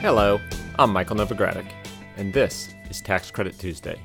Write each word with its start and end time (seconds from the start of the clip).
Hello, 0.00 0.40
I'm 0.78 0.94
Michael 0.94 1.16
Novogradac, 1.16 1.70
and 2.16 2.32
this 2.32 2.74
is 2.88 3.02
Tax 3.02 3.30
Credit 3.30 3.58
Tuesday. 3.58 4.00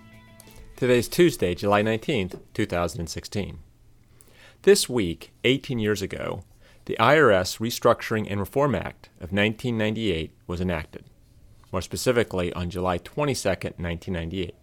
Today's 0.75 1.07
Tuesday, 1.07 1.55
July 1.55 1.83
19th, 1.83 2.41
2016. 2.53 3.59
This 4.63 4.89
week, 4.89 5.31
18 5.45 5.79
years 5.79 6.01
ago, 6.01 6.43
the 6.83 6.97
IRS 6.99 7.59
Restructuring 7.59 8.27
and 8.29 8.41
Reform 8.41 8.75
Act 8.75 9.07
of 9.21 9.31
1998 9.31 10.33
was 10.47 10.59
enacted 10.59 11.05
more 11.71 11.81
specifically 11.81 12.51
on 12.53 12.69
July 12.69 12.97
22, 12.97 13.49
1998. 13.49 14.53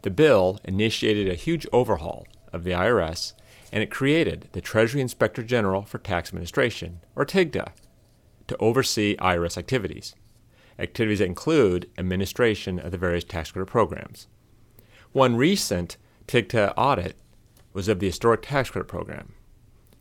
The 0.00 0.10
bill 0.10 0.60
initiated 0.64 1.28
a 1.28 1.34
huge 1.34 1.66
overhaul 1.72 2.26
of 2.52 2.64
the 2.64 2.72
IRS 2.72 3.34
and 3.70 3.82
it 3.82 3.90
created 3.90 4.48
the 4.52 4.60
Treasury 4.62 5.02
Inspector 5.02 5.42
General 5.42 5.82
for 5.82 5.98
Tax 5.98 6.30
Administration, 6.30 7.00
or 7.14 7.26
TIGTA, 7.26 7.72
to 8.46 8.56
oversee 8.58 9.14
IRS 9.16 9.58
activities. 9.58 10.14
Activities 10.78 11.18
that 11.18 11.26
include 11.26 11.90
administration 11.98 12.78
of 12.78 12.92
the 12.92 12.98
various 12.98 13.24
tax 13.24 13.50
credit 13.50 13.66
programs. 13.66 14.28
One 15.12 15.36
recent 15.36 15.96
TIGTA 16.26 16.74
audit 16.76 17.16
was 17.72 17.88
of 17.88 17.98
the 17.98 18.06
historic 18.06 18.42
tax 18.42 18.70
credit 18.70 18.86
program. 18.86 19.32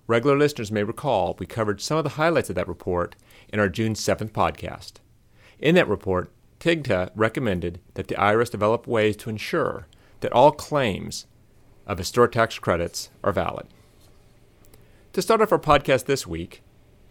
Regular 0.06 0.38
listeners 0.38 0.72
may 0.72 0.84
recall 0.84 1.36
we 1.40 1.46
covered 1.46 1.82
some 1.82 1.98
of 1.98 2.04
the 2.04 2.12
highlights 2.12 2.50
of 2.50 2.56
that 2.56 2.68
report 2.68 3.16
in 3.50 3.60
our 3.60 3.70
June 3.70 3.94
7th 3.94 4.32
podcast. 4.32 4.94
In 5.60 5.76
that 5.76 5.88
report, 5.88 6.32
TIGTA 6.60 7.12
recommended 7.16 7.80
that 7.96 8.08
the 8.08 8.16
IRS 8.16 8.52
develop 8.52 8.88
ways 8.88 9.16
to 9.18 9.30
ensure 9.30 9.88
that 10.22 10.32
all 10.32 10.52
claims 10.52 11.26
of 11.86 11.98
historic 11.98 12.32
tax 12.32 12.58
credits 12.60 13.10
are 13.24 13.32
valid. 13.32 13.68
To 15.14 15.22
start 15.22 15.42
off 15.42 15.52
our 15.52 15.60
podcast 15.60 16.06
this 16.06 16.28
week, 16.28 16.62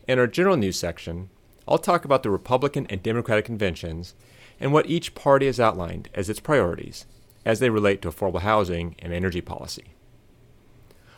in 0.06 0.18
our 0.18 0.26
general 0.26 0.56
news 0.56 0.78
section, 0.78 1.30
I'll 1.68 1.78
talk 1.78 2.04
about 2.04 2.22
the 2.22 2.30
Republican 2.30 2.86
and 2.88 3.02
Democratic 3.02 3.44
conventions 3.44 4.14
and 4.60 4.72
what 4.72 4.88
each 4.88 5.14
party 5.14 5.46
has 5.46 5.60
outlined 5.60 6.08
as 6.14 6.30
its 6.30 6.40
priorities 6.40 7.06
as 7.44 7.60
they 7.60 7.70
relate 7.70 8.02
to 8.02 8.10
affordable 8.10 8.40
housing 8.40 8.96
and 8.98 9.12
energy 9.12 9.40
policy. 9.40 9.84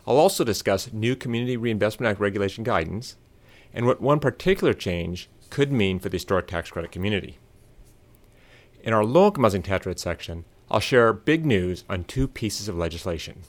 I'll 0.06 0.16
also 0.16 0.44
discuss 0.44 0.92
new 0.92 1.14
Community 1.14 1.56
Reinvestment 1.56 2.10
Act 2.10 2.20
regulation 2.20 2.64
guidance 2.64 3.16
and 3.74 3.86
what 3.86 4.00
one 4.00 4.20
particular 4.20 4.72
change 4.72 5.28
could 5.50 5.70
mean 5.70 5.98
for 5.98 6.08
the 6.08 6.16
historic 6.16 6.46
tax 6.46 6.70
credit 6.70 6.92
community. 6.92 7.38
In 8.83 8.94
our 8.94 9.05
low 9.05 9.27
income 9.27 9.44
housing 9.44 9.62
tax 9.62 9.83
credit 9.83 10.00
section, 10.00 10.44
I'll 10.70 10.80
share 10.80 11.12
big 11.12 11.44
news 11.44 11.84
on 11.88 12.05
two 12.05 12.27
pieces 12.27 12.68
of 12.68 12.77
legislation. 12.77 13.42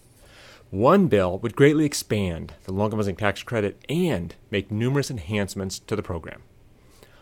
One 0.70 1.08
bill 1.08 1.40
would 1.40 1.56
greatly 1.56 1.86
expand 1.86 2.54
the 2.66 2.74
low 2.74 2.86
income 2.86 3.00
housing 3.00 3.16
tax 3.16 3.42
credit 3.44 3.82
and 3.88 4.36
make 4.52 4.70
numerous 4.70 5.10
enhancements 5.10 5.80
to 5.80 5.96
the 5.96 6.04
program, 6.04 6.42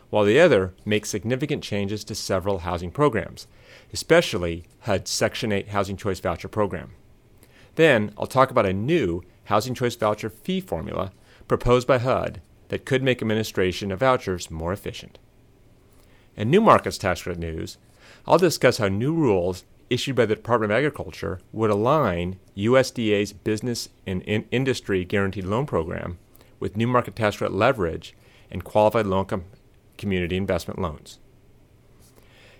while 0.09 0.23
the 0.23 0.39
other 0.39 0.73
makes 0.85 1.09
significant 1.09 1.63
changes 1.63 2.03
to 2.05 2.15
several 2.15 2.59
housing 2.59 2.91
programs, 2.91 3.47
especially 3.93 4.63
HUD's 4.81 5.11
Section 5.11 5.51
8 5.51 5.69
Housing 5.69 5.97
Choice 5.97 6.19
Voucher 6.19 6.47
program. 6.47 6.91
Then 7.75 8.11
I'll 8.17 8.27
talk 8.27 8.49
about 8.49 8.65
a 8.65 8.73
new 8.73 9.23
Housing 9.45 9.73
Choice 9.73 9.95
Voucher 9.95 10.29
fee 10.29 10.61
formula 10.61 11.11
proposed 11.47 11.87
by 11.87 11.99
HUD 11.99 12.41
that 12.69 12.85
could 12.85 13.03
make 13.03 13.21
administration 13.21 13.91
of 13.91 13.99
vouchers 13.99 14.51
more 14.51 14.73
efficient. 14.73 15.19
In 16.35 16.49
New 16.49 16.61
Markets 16.61 16.97
Tax 16.97 17.21
Credit 17.21 17.39
News, 17.39 17.77
I'll 18.25 18.37
discuss 18.37 18.77
how 18.77 18.87
new 18.87 19.13
rules 19.13 19.63
issued 19.89 20.15
by 20.15 20.25
the 20.25 20.35
Department 20.35 20.71
of 20.71 20.77
Agriculture 20.77 21.39
would 21.51 21.69
align 21.69 22.39
USDA's 22.55 23.33
Business 23.33 23.89
and 24.05 24.21
in 24.23 24.45
Industry 24.51 25.05
Guaranteed 25.05 25.45
Loan 25.45 25.65
Program 25.65 26.17
with 26.59 26.75
New 26.75 26.87
Market 26.87 27.15
Tax 27.15 27.37
Credit 27.37 27.55
leverage 27.55 28.13
and 28.51 28.63
qualified 28.63 29.05
low 29.05 29.21
income 29.21 29.45
community 29.97 30.37
investment 30.37 30.79
loans. 30.79 31.19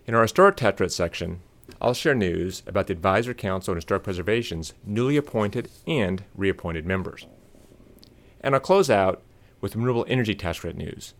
In 0.05 0.15
our 0.15 0.21
Historic 0.21 0.57
Credit 0.57 0.91
section, 0.91 1.41
I'll 1.81 1.93
share 1.93 2.15
news 2.15 2.63
about 2.65 2.87
the 2.87 2.93
Advisory 2.93 3.35
Council 3.35 3.71
on 3.71 3.77
Historic 3.77 4.03
Preservation's 4.03 4.73
newly 4.85 5.17
appointed 5.17 5.69
and 5.85 6.23
reappointed 6.33 6.85
members. 6.85 7.27
And 8.41 8.55
I'll 8.55 8.61
close 8.61 8.89
out 8.89 9.21
with 9.61 9.75
renewable 9.75 10.05
energy 10.07 10.33
tax 10.33 10.59
credit 10.59 10.77
news, 10.77 11.13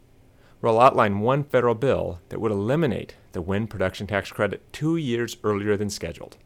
where 0.59 0.72
I'll 0.72 0.79
outline 0.79 1.19
one 1.19 1.44
federal 1.44 1.75
bill 1.75 2.22
that 2.29 2.39
would 2.39 2.51
eliminate 2.51 3.16
the 3.34 3.41
wind 3.41 3.69
production 3.69 4.07
tax 4.07 4.31
credit 4.31 4.61
two 4.72 4.95
years 4.95 5.38
earlier 5.44 5.78
than 5.78 5.89
scheduled, 5.89 6.38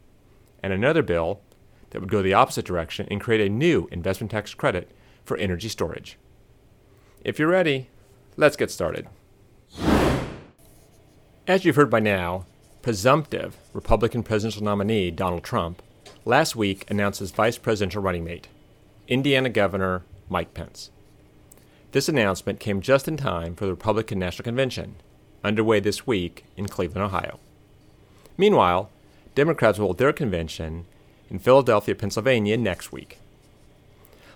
and 0.62 0.72
another 0.72 1.02
bill 1.02 1.40
that 1.90 2.00
would 2.00 2.10
go 2.10 2.22
the 2.22 2.34
opposite 2.34 2.64
direction 2.64 3.06
and 3.10 3.20
create 3.20 3.40
a 3.40 3.50
new 3.50 3.88
investment 3.92 4.30
tax 4.30 4.52
credit 4.54 4.90
for 5.24 5.36
energy 5.36 5.68
storage. 5.68 6.18
If 7.24 7.38
you're 7.38 7.48
ready, 7.48 7.88
let's 8.36 8.56
get 8.56 8.70
started. 8.70 9.06
As 11.48 11.64
you've 11.64 11.74
heard 11.74 11.90
by 11.90 11.98
now, 11.98 12.46
presumptive 12.82 13.56
Republican 13.72 14.22
presidential 14.22 14.62
nominee 14.62 15.10
Donald 15.10 15.42
Trump 15.42 15.82
last 16.24 16.54
week 16.54 16.88
announced 16.88 17.18
his 17.18 17.32
vice 17.32 17.58
presidential 17.58 18.00
running 18.00 18.22
mate, 18.22 18.46
Indiana 19.08 19.48
Governor 19.48 20.04
Mike 20.28 20.54
Pence. 20.54 20.90
This 21.90 22.08
announcement 22.08 22.60
came 22.60 22.80
just 22.80 23.08
in 23.08 23.16
time 23.16 23.56
for 23.56 23.64
the 23.64 23.72
Republican 23.72 24.20
National 24.20 24.44
Convention, 24.44 24.94
underway 25.42 25.80
this 25.80 26.06
week 26.06 26.44
in 26.56 26.68
Cleveland, 26.68 27.06
Ohio. 27.06 27.40
Meanwhile, 28.36 28.88
Democrats 29.34 29.80
will 29.80 29.86
hold 29.86 29.98
their 29.98 30.12
convention 30.12 30.84
in 31.28 31.40
Philadelphia, 31.40 31.96
Pennsylvania 31.96 32.56
next 32.56 32.92
week. 32.92 33.18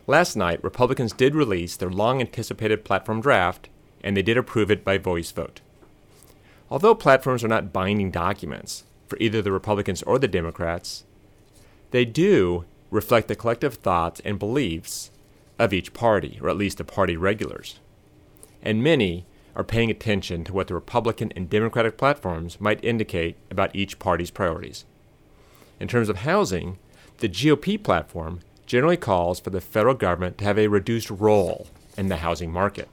Last 0.08 0.34
night, 0.34 0.62
Republicans 0.64 1.12
did 1.12 1.36
release 1.36 1.76
their 1.76 1.88
long 1.88 2.20
anticipated 2.20 2.84
platform 2.84 3.20
draft, 3.20 3.68
and 4.02 4.16
they 4.16 4.22
did 4.22 4.36
approve 4.36 4.72
it 4.72 4.84
by 4.84 4.98
voice 4.98 5.30
vote. 5.30 5.60
Although 6.70 6.94
platforms 6.96 7.44
are 7.44 7.48
not 7.48 7.72
binding 7.72 8.10
documents 8.10 8.84
for 9.06 9.16
either 9.20 9.40
the 9.40 9.52
Republicans 9.52 10.02
or 10.02 10.18
the 10.18 10.28
Democrats, 10.28 11.04
they 11.92 12.04
do 12.04 12.64
reflect 12.90 13.28
the 13.28 13.36
collective 13.36 13.74
thoughts 13.74 14.20
and 14.24 14.38
beliefs 14.38 15.10
of 15.58 15.72
each 15.72 15.92
party, 15.92 16.38
or 16.42 16.48
at 16.48 16.56
least 16.56 16.78
the 16.78 16.84
party 16.84 17.16
regulars. 17.16 17.78
And 18.62 18.82
many 18.82 19.26
are 19.54 19.64
paying 19.64 19.90
attention 19.90 20.44
to 20.44 20.52
what 20.52 20.66
the 20.66 20.74
Republican 20.74 21.32
and 21.34 21.48
Democratic 21.48 21.96
platforms 21.96 22.60
might 22.60 22.84
indicate 22.84 23.36
about 23.50 23.74
each 23.74 23.98
party's 23.98 24.30
priorities. 24.30 24.84
In 25.80 25.88
terms 25.88 26.08
of 26.08 26.18
housing, 26.18 26.78
the 27.18 27.28
GOP 27.28 27.82
platform 27.82 28.40
generally 28.66 28.96
calls 28.96 29.40
for 29.40 29.50
the 29.50 29.60
federal 29.60 29.94
government 29.94 30.36
to 30.38 30.44
have 30.44 30.58
a 30.58 30.68
reduced 30.68 31.10
role 31.10 31.68
in 31.96 32.08
the 32.08 32.16
housing 32.16 32.52
market. 32.52 32.88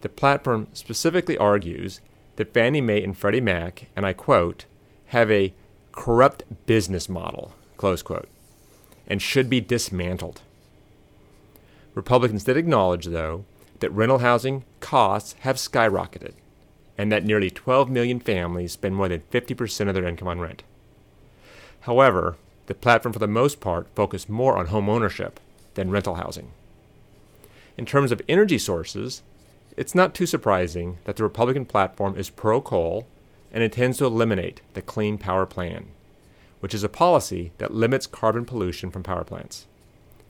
The 0.00 0.08
platform 0.08 0.68
specifically 0.72 1.36
argues 1.36 2.00
that 2.38 2.54
Fannie 2.54 2.80
Mae 2.80 3.02
and 3.02 3.18
Freddie 3.18 3.40
Mac, 3.40 3.88
and 3.96 4.06
I 4.06 4.12
quote, 4.12 4.64
have 5.06 5.28
a 5.28 5.52
corrupt 5.90 6.44
business 6.66 7.08
model, 7.08 7.52
close 7.76 8.00
quote, 8.00 8.28
and 9.08 9.20
should 9.20 9.50
be 9.50 9.60
dismantled. 9.60 10.42
Republicans 11.96 12.44
did 12.44 12.56
acknowledge, 12.56 13.06
though, 13.06 13.44
that 13.80 13.90
rental 13.90 14.18
housing 14.18 14.64
costs 14.78 15.34
have 15.40 15.56
skyrocketed 15.56 16.34
and 16.96 17.10
that 17.10 17.24
nearly 17.24 17.50
12 17.50 17.90
million 17.90 18.20
families 18.20 18.72
spend 18.72 18.94
more 18.94 19.08
than 19.08 19.22
50% 19.32 19.88
of 19.88 19.94
their 19.94 20.06
income 20.06 20.28
on 20.28 20.38
rent. 20.38 20.62
However, 21.80 22.36
the 22.66 22.74
platform 22.74 23.12
for 23.12 23.18
the 23.18 23.26
most 23.26 23.58
part 23.60 23.88
focused 23.96 24.28
more 24.28 24.56
on 24.56 24.66
home 24.66 24.88
ownership 24.88 25.40
than 25.74 25.90
rental 25.90 26.14
housing. 26.14 26.52
In 27.76 27.84
terms 27.84 28.12
of 28.12 28.22
energy 28.28 28.58
sources, 28.58 29.22
it's 29.78 29.94
not 29.94 30.12
too 30.12 30.26
surprising 30.26 30.98
that 31.04 31.14
the 31.14 31.22
Republican 31.22 31.64
platform 31.64 32.18
is 32.18 32.30
pro 32.30 32.60
coal 32.60 33.06
and 33.52 33.62
intends 33.62 33.98
to 33.98 34.06
eliminate 34.06 34.60
the 34.74 34.82
Clean 34.82 35.16
Power 35.16 35.46
Plan, 35.46 35.86
which 36.58 36.74
is 36.74 36.82
a 36.82 36.88
policy 36.88 37.52
that 37.58 37.72
limits 37.72 38.08
carbon 38.08 38.44
pollution 38.44 38.90
from 38.90 39.04
power 39.04 39.22
plants. 39.22 39.66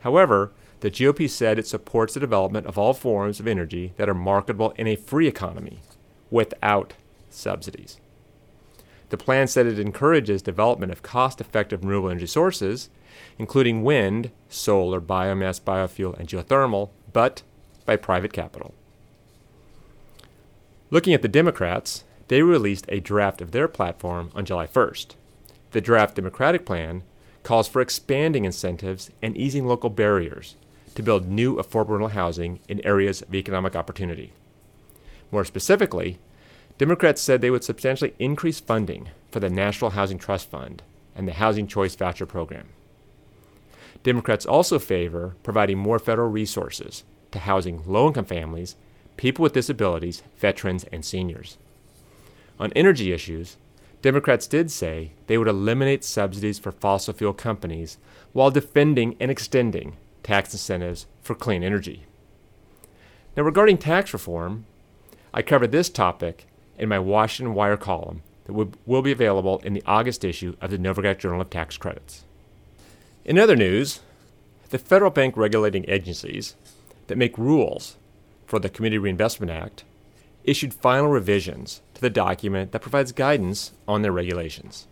However, 0.00 0.52
the 0.80 0.90
GOP 0.90 1.30
said 1.30 1.58
it 1.58 1.66
supports 1.66 2.12
the 2.12 2.20
development 2.20 2.66
of 2.66 2.76
all 2.76 2.92
forms 2.92 3.40
of 3.40 3.46
energy 3.46 3.94
that 3.96 4.08
are 4.08 4.14
marketable 4.14 4.74
in 4.76 4.86
a 4.86 4.96
free 4.96 5.26
economy 5.26 5.80
without 6.30 6.92
subsidies. 7.30 7.98
The 9.08 9.16
plan 9.16 9.48
said 9.48 9.64
it 9.64 9.78
encourages 9.78 10.42
development 10.42 10.92
of 10.92 11.02
cost 11.02 11.40
effective 11.40 11.82
renewable 11.82 12.10
energy 12.10 12.26
sources, 12.26 12.90
including 13.38 13.82
wind, 13.82 14.30
solar, 14.50 15.00
biomass, 15.00 15.58
biofuel, 15.58 16.18
and 16.18 16.28
geothermal, 16.28 16.90
but 17.14 17.42
by 17.86 17.96
private 17.96 18.34
capital. 18.34 18.74
Looking 20.90 21.12
at 21.12 21.20
the 21.20 21.28
Democrats, 21.28 22.04
they 22.28 22.42
released 22.42 22.86
a 22.88 23.00
draft 23.00 23.42
of 23.42 23.52
their 23.52 23.68
platform 23.68 24.30
on 24.34 24.46
July 24.46 24.66
1st. 24.66 25.16
The 25.72 25.80
draft 25.82 26.14
Democratic 26.14 26.64
plan 26.64 27.02
calls 27.42 27.68
for 27.68 27.82
expanding 27.82 28.44
incentives 28.44 29.10
and 29.22 29.36
easing 29.36 29.66
local 29.66 29.90
barriers 29.90 30.56
to 30.94 31.02
build 31.02 31.28
new 31.28 31.56
affordable 31.56 32.10
housing 32.10 32.60
in 32.68 32.84
areas 32.86 33.20
of 33.22 33.34
economic 33.34 33.76
opportunity. 33.76 34.32
More 35.30 35.44
specifically, 35.44 36.18
Democrats 36.78 37.20
said 37.20 37.40
they 37.40 37.50
would 37.50 37.64
substantially 37.64 38.14
increase 38.18 38.60
funding 38.60 39.10
for 39.30 39.40
the 39.40 39.50
National 39.50 39.90
Housing 39.90 40.18
Trust 40.18 40.48
Fund 40.50 40.82
and 41.14 41.28
the 41.28 41.34
Housing 41.34 41.66
Choice 41.66 41.94
Voucher 41.94 42.26
Program. 42.26 42.68
Democrats 44.02 44.46
also 44.46 44.78
favor 44.78 45.36
providing 45.42 45.76
more 45.76 45.98
federal 45.98 46.30
resources 46.30 47.04
to 47.30 47.40
housing 47.40 47.82
low 47.86 48.06
income 48.06 48.24
families, 48.24 48.74
people 49.18 49.42
with 49.42 49.52
disabilities, 49.52 50.22
veterans, 50.36 50.84
and 50.90 51.04
seniors. 51.04 51.58
On 52.58 52.72
energy 52.72 53.12
issues, 53.12 53.58
Democrats 54.00 54.46
did 54.46 54.70
say 54.70 55.10
they 55.26 55.36
would 55.36 55.48
eliminate 55.48 56.04
subsidies 56.04 56.58
for 56.58 56.72
fossil 56.72 57.12
fuel 57.12 57.34
companies 57.34 57.98
while 58.32 58.50
defending 58.50 59.16
and 59.20 59.30
extending 59.30 59.96
tax 60.22 60.54
incentives 60.54 61.06
for 61.20 61.34
clean 61.34 61.62
energy. 61.62 62.04
Now, 63.36 63.42
regarding 63.42 63.78
tax 63.78 64.12
reform, 64.12 64.64
I 65.34 65.42
covered 65.42 65.72
this 65.72 65.90
topic 65.90 66.46
in 66.78 66.88
my 66.88 66.98
Washington 66.98 67.54
Wire 67.54 67.76
column 67.76 68.22
that 68.44 68.52
will 68.86 69.02
be 69.02 69.12
available 69.12 69.58
in 69.64 69.74
the 69.74 69.82
August 69.84 70.24
issue 70.24 70.56
of 70.60 70.70
the 70.70 70.78
Novogradac 70.78 71.18
Journal 71.18 71.40
of 71.40 71.50
Tax 71.50 71.76
Credits. 71.76 72.24
In 73.24 73.38
other 73.38 73.56
news, 73.56 74.00
the 74.70 74.78
federal 74.78 75.10
bank 75.10 75.36
regulating 75.36 75.84
agencies 75.88 76.54
that 77.08 77.18
make 77.18 77.36
rules 77.36 77.96
for 78.48 78.58
the 78.58 78.70
Community 78.70 78.96
Reinvestment 78.96 79.52
Act 79.52 79.84
issued 80.42 80.72
final 80.72 81.08
revisions 81.08 81.82
to 81.92 82.00
the 82.00 82.08
document 82.08 82.72
that 82.72 82.80
provides 82.80 83.12
guidance 83.12 83.72
on 83.86 84.00
their 84.00 84.10
regulations. 84.10 84.88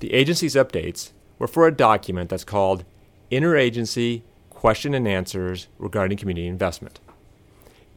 The 0.00 0.12
agency's 0.12 0.54
updates 0.54 1.12
were 1.38 1.48
for 1.48 1.66
a 1.66 1.74
document 1.74 2.28
that's 2.28 2.44
called 2.44 2.84
Interagency 3.32 4.22
Question 4.50 4.92
and 4.92 5.08
Answers 5.08 5.68
Regarding 5.78 6.18
Community 6.18 6.46
Investment. 6.46 7.00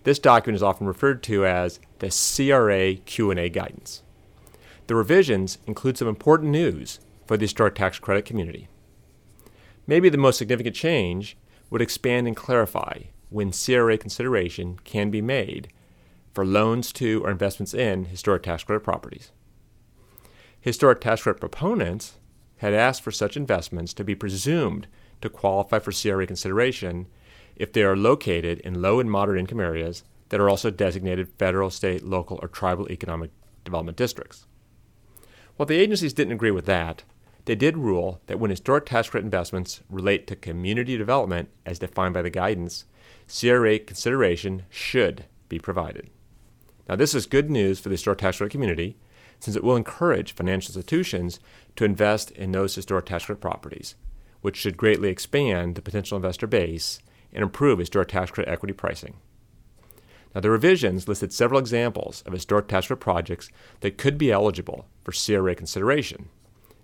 This 0.06 0.18
document 0.18 0.56
is 0.56 0.64
often 0.64 0.88
referred 0.88 1.22
to 1.24 1.46
as 1.46 1.82
the 2.00 2.08
CRA 2.08 2.96
Q&A 2.96 3.50
guidance. 3.50 4.02
The 4.88 4.96
revisions 4.96 5.58
include 5.68 5.98
some 5.98 6.08
important 6.08 6.52
news 6.52 7.02
for 7.26 7.36
the 7.36 7.44
historic 7.44 7.76
tax 7.76 8.00
credit 8.00 8.24
community. 8.24 8.70
Maybe 9.86 10.08
the 10.08 10.18
most 10.18 10.38
significant 10.38 10.78
change 10.78 11.36
would 11.70 11.82
expand 11.82 12.28
and 12.28 12.36
clarify 12.36 13.02
when 13.30 13.52
CRA 13.52 13.98
consideration 13.98 14.80
can 14.84 15.10
be 15.10 15.22
made 15.22 15.70
for 16.34 16.46
loans 16.46 16.92
to 16.94 17.24
or 17.24 17.32
investments 17.32 17.74
in 17.74 18.06
historic 18.06 18.44
tax 18.44 18.64
credit 18.64 18.82
properties. 18.82 19.32
Historic 20.60 21.02
tax 21.02 21.24
credit 21.24 21.40
proponents 21.40 22.16
had 22.58 22.74
asked 22.74 23.02
for 23.02 23.12
such 23.12 23.38
investments 23.38 23.94
to 23.94 24.04
be 24.04 24.16
presumed 24.16 24.88
to 25.22 25.30
qualify 25.30 25.80
for 25.80 25.92
CRA 25.92 26.28
consideration 26.28 27.08
if 27.56 27.74
they 27.74 27.84
are 27.84 27.96
located 27.96 28.60
in 28.60 28.82
low 28.82 29.00
and 29.00 29.10
moderate 29.10 29.40
income 29.40 29.60
areas 29.60 30.04
that 30.30 30.40
are 30.40 30.50
also 30.50 30.70
designated 30.70 31.32
federal, 31.38 31.70
state, 31.70 32.04
local, 32.04 32.40
or 32.42 32.48
tribal 32.48 32.90
economic 32.92 33.32
development 33.64 33.98
districts. 33.98 34.46
While 35.56 35.66
the 35.66 35.80
agencies 35.80 36.14
didn't 36.14 36.34
agree 36.34 36.52
with 36.52 36.66
that, 36.66 37.04
they 37.48 37.56
did 37.56 37.78
rule 37.78 38.20
that 38.28 38.42
when 38.42 38.52
historic 38.52 38.86
tax 38.86 39.10
credit 39.10 39.24
investments 39.24 39.80
relate 39.90 40.28
to 40.28 40.36
community 40.36 40.98
development 40.98 41.48
as 41.66 41.80
defined 41.80 42.14
by 42.14 42.22
the 42.22 42.30
guidance, 42.30 42.84
CRA 43.26 43.80
consideration 43.80 44.64
should 44.70 45.24
be 45.48 45.58
provided. 45.58 46.10
Now, 46.90 46.98
this 46.98 47.16
is 47.16 47.26
good 47.26 47.50
news 47.50 47.80
for 47.80 47.88
the 47.88 47.94
historic 47.94 48.20
tax 48.20 48.38
credit 48.38 48.52
community 48.52 48.98
since 49.40 49.56
it 49.56 49.64
will 49.64 49.78
encourage 49.78 50.34
financial 50.34 50.72
institutions 50.72 51.40
to 51.78 51.86
invest 51.86 52.32
in 52.32 52.52
those 52.52 52.76
historic 52.76 53.06
tax 53.06 53.26
credit 53.26 53.40
properties, 53.40 53.96
which 54.42 54.58
should 54.58 54.76
greatly 54.76 55.08
expand 55.08 55.76
the 55.76 55.82
potential 55.82 56.18
investor 56.18 56.48
base 56.48 57.00
and 57.32 57.44
improve 57.44 57.80
historic 57.80 58.10
tax 58.10 58.30
credit 58.30 58.52
equity 58.52 58.74
pricing. 58.74 59.16
Now, 60.36 60.42
the 60.42 60.50
revisions 60.50 61.08
listed 61.08 61.32
several 61.32 61.62
examples 61.62 62.24
of 62.26 62.34
historic 62.34 62.68
tax 62.68 62.88
credit 62.88 63.00
projects 63.00 63.50
that 63.80 63.98
could 63.98 64.18
be 64.18 64.34
eligible 64.34 64.86
for 65.06 65.14
CRA 65.14 65.56
consideration, 65.56 66.28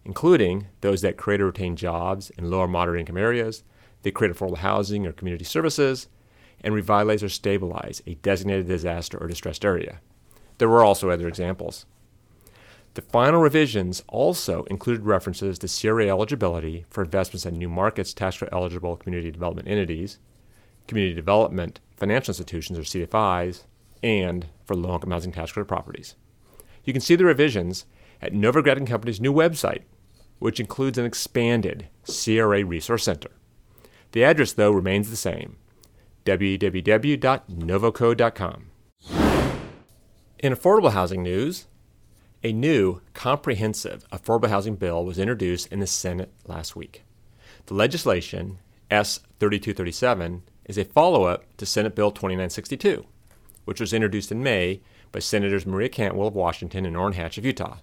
including 0.05 0.67
those 0.81 1.01
that 1.01 1.17
create 1.17 1.41
or 1.41 1.47
retain 1.47 1.75
jobs 1.75 2.29
in 2.31 2.49
lower 2.49 2.67
moderate 2.67 2.99
income 2.99 3.17
areas, 3.17 3.63
they 4.01 4.11
create 4.11 4.33
affordable 4.33 4.57
housing 4.57 5.07
or 5.07 5.13
community 5.13 5.45
services, 5.45 6.07
and 6.61 6.73
revitalize 6.73 7.23
or 7.23 7.29
stabilize 7.29 8.01
a 8.07 8.15
designated 8.15 8.67
disaster 8.67 9.17
or 9.17 9.27
distressed 9.27 9.65
area. 9.65 9.99
There 10.57 10.69
were 10.69 10.83
also 10.83 11.09
other 11.09 11.27
examples. 11.27 11.85
The 12.93 13.01
final 13.01 13.41
revisions 13.41 14.03
also 14.07 14.63
included 14.65 15.03
references 15.03 15.57
to 15.59 15.67
CRA 15.67 16.07
eligibility 16.07 16.85
for 16.89 17.03
investments 17.03 17.45
in 17.45 17.55
new 17.55 17.69
markets 17.69 18.13
tax 18.13 18.37
credit 18.37 18.53
eligible 18.53 18.95
community 18.95 19.31
development 19.31 19.67
entities, 19.67 20.19
community 20.87 21.15
development 21.15 21.79
financial 21.97 22.31
institutions 22.31 22.77
or 22.77 22.83
CDFIs, 22.83 23.63
and 24.03 24.47
for 24.65 24.75
low 24.75 24.93
income 24.93 25.11
housing 25.11 25.31
tax 25.31 25.51
credit 25.51 25.67
properties. 25.67 26.15
You 26.83 26.93
can 26.93 27.01
see 27.01 27.15
the 27.15 27.25
revisions 27.25 27.85
at 28.21 28.33
Novogradac 28.33 28.77
and 28.77 28.87
Company's 28.87 29.19
new 29.19 29.33
website, 29.33 29.83
which 30.43 30.59
includes 30.59 30.97
an 30.97 31.05
expanded 31.05 31.87
CRA 32.03 32.65
Resource 32.65 33.05
Center. 33.05 33.29
The 34.11 34.25
address, 34.25 34.51
though, 34.51 34.73
remains 34.73 35.09
the 35.09 35.15
same 35.15 35.55
www.novoco.com. 36.25 38.65
In 40.39 40.53
affordable 40.53 40.91
housing 40.91 41.23
news, 41.23 41.67
a 42.43 42.51
new 42.51 42.99
comprehensive 43.13 44.05
affordable 44.09 44.49
housing 44.49 44.75
bill 44.75 45.05
was 45.05 45.17
introduced 45.17 45.71
in 45.71 45.79
the 45.79 45.87
Senate 45.87 46.33
last 46.45 46.75
week. 46.75 47.03
The 47.67 47.73
legislation, 47.73 48.59
S 48.91 49.21
3237, 49.39 50.43
is 50.65 50.77
a 50.77 50.83
follow 50.83 51.23
up 51.23 51.45
to 51.55 51.65
Senate 51.65 51.95
Bill 51.95 52.11
2962, 52.11 53.05
which 53.63 53.79
was 53.79 53.93
introduced 53.93 54.29
in 54.29 54.43
May 54.43 54.81
by 55.13 55.19
Senators 55.19 55.65
Maria 55.65 55.87
Cantwell 55.87 56.27
of 56.27 56.35
Washington 56.35 56.85
and 56.85 56.97
Orrin 56.97 57.13
Hatch 57.13 57.37
of 57.37 57.45
Utah. 57.45 57.77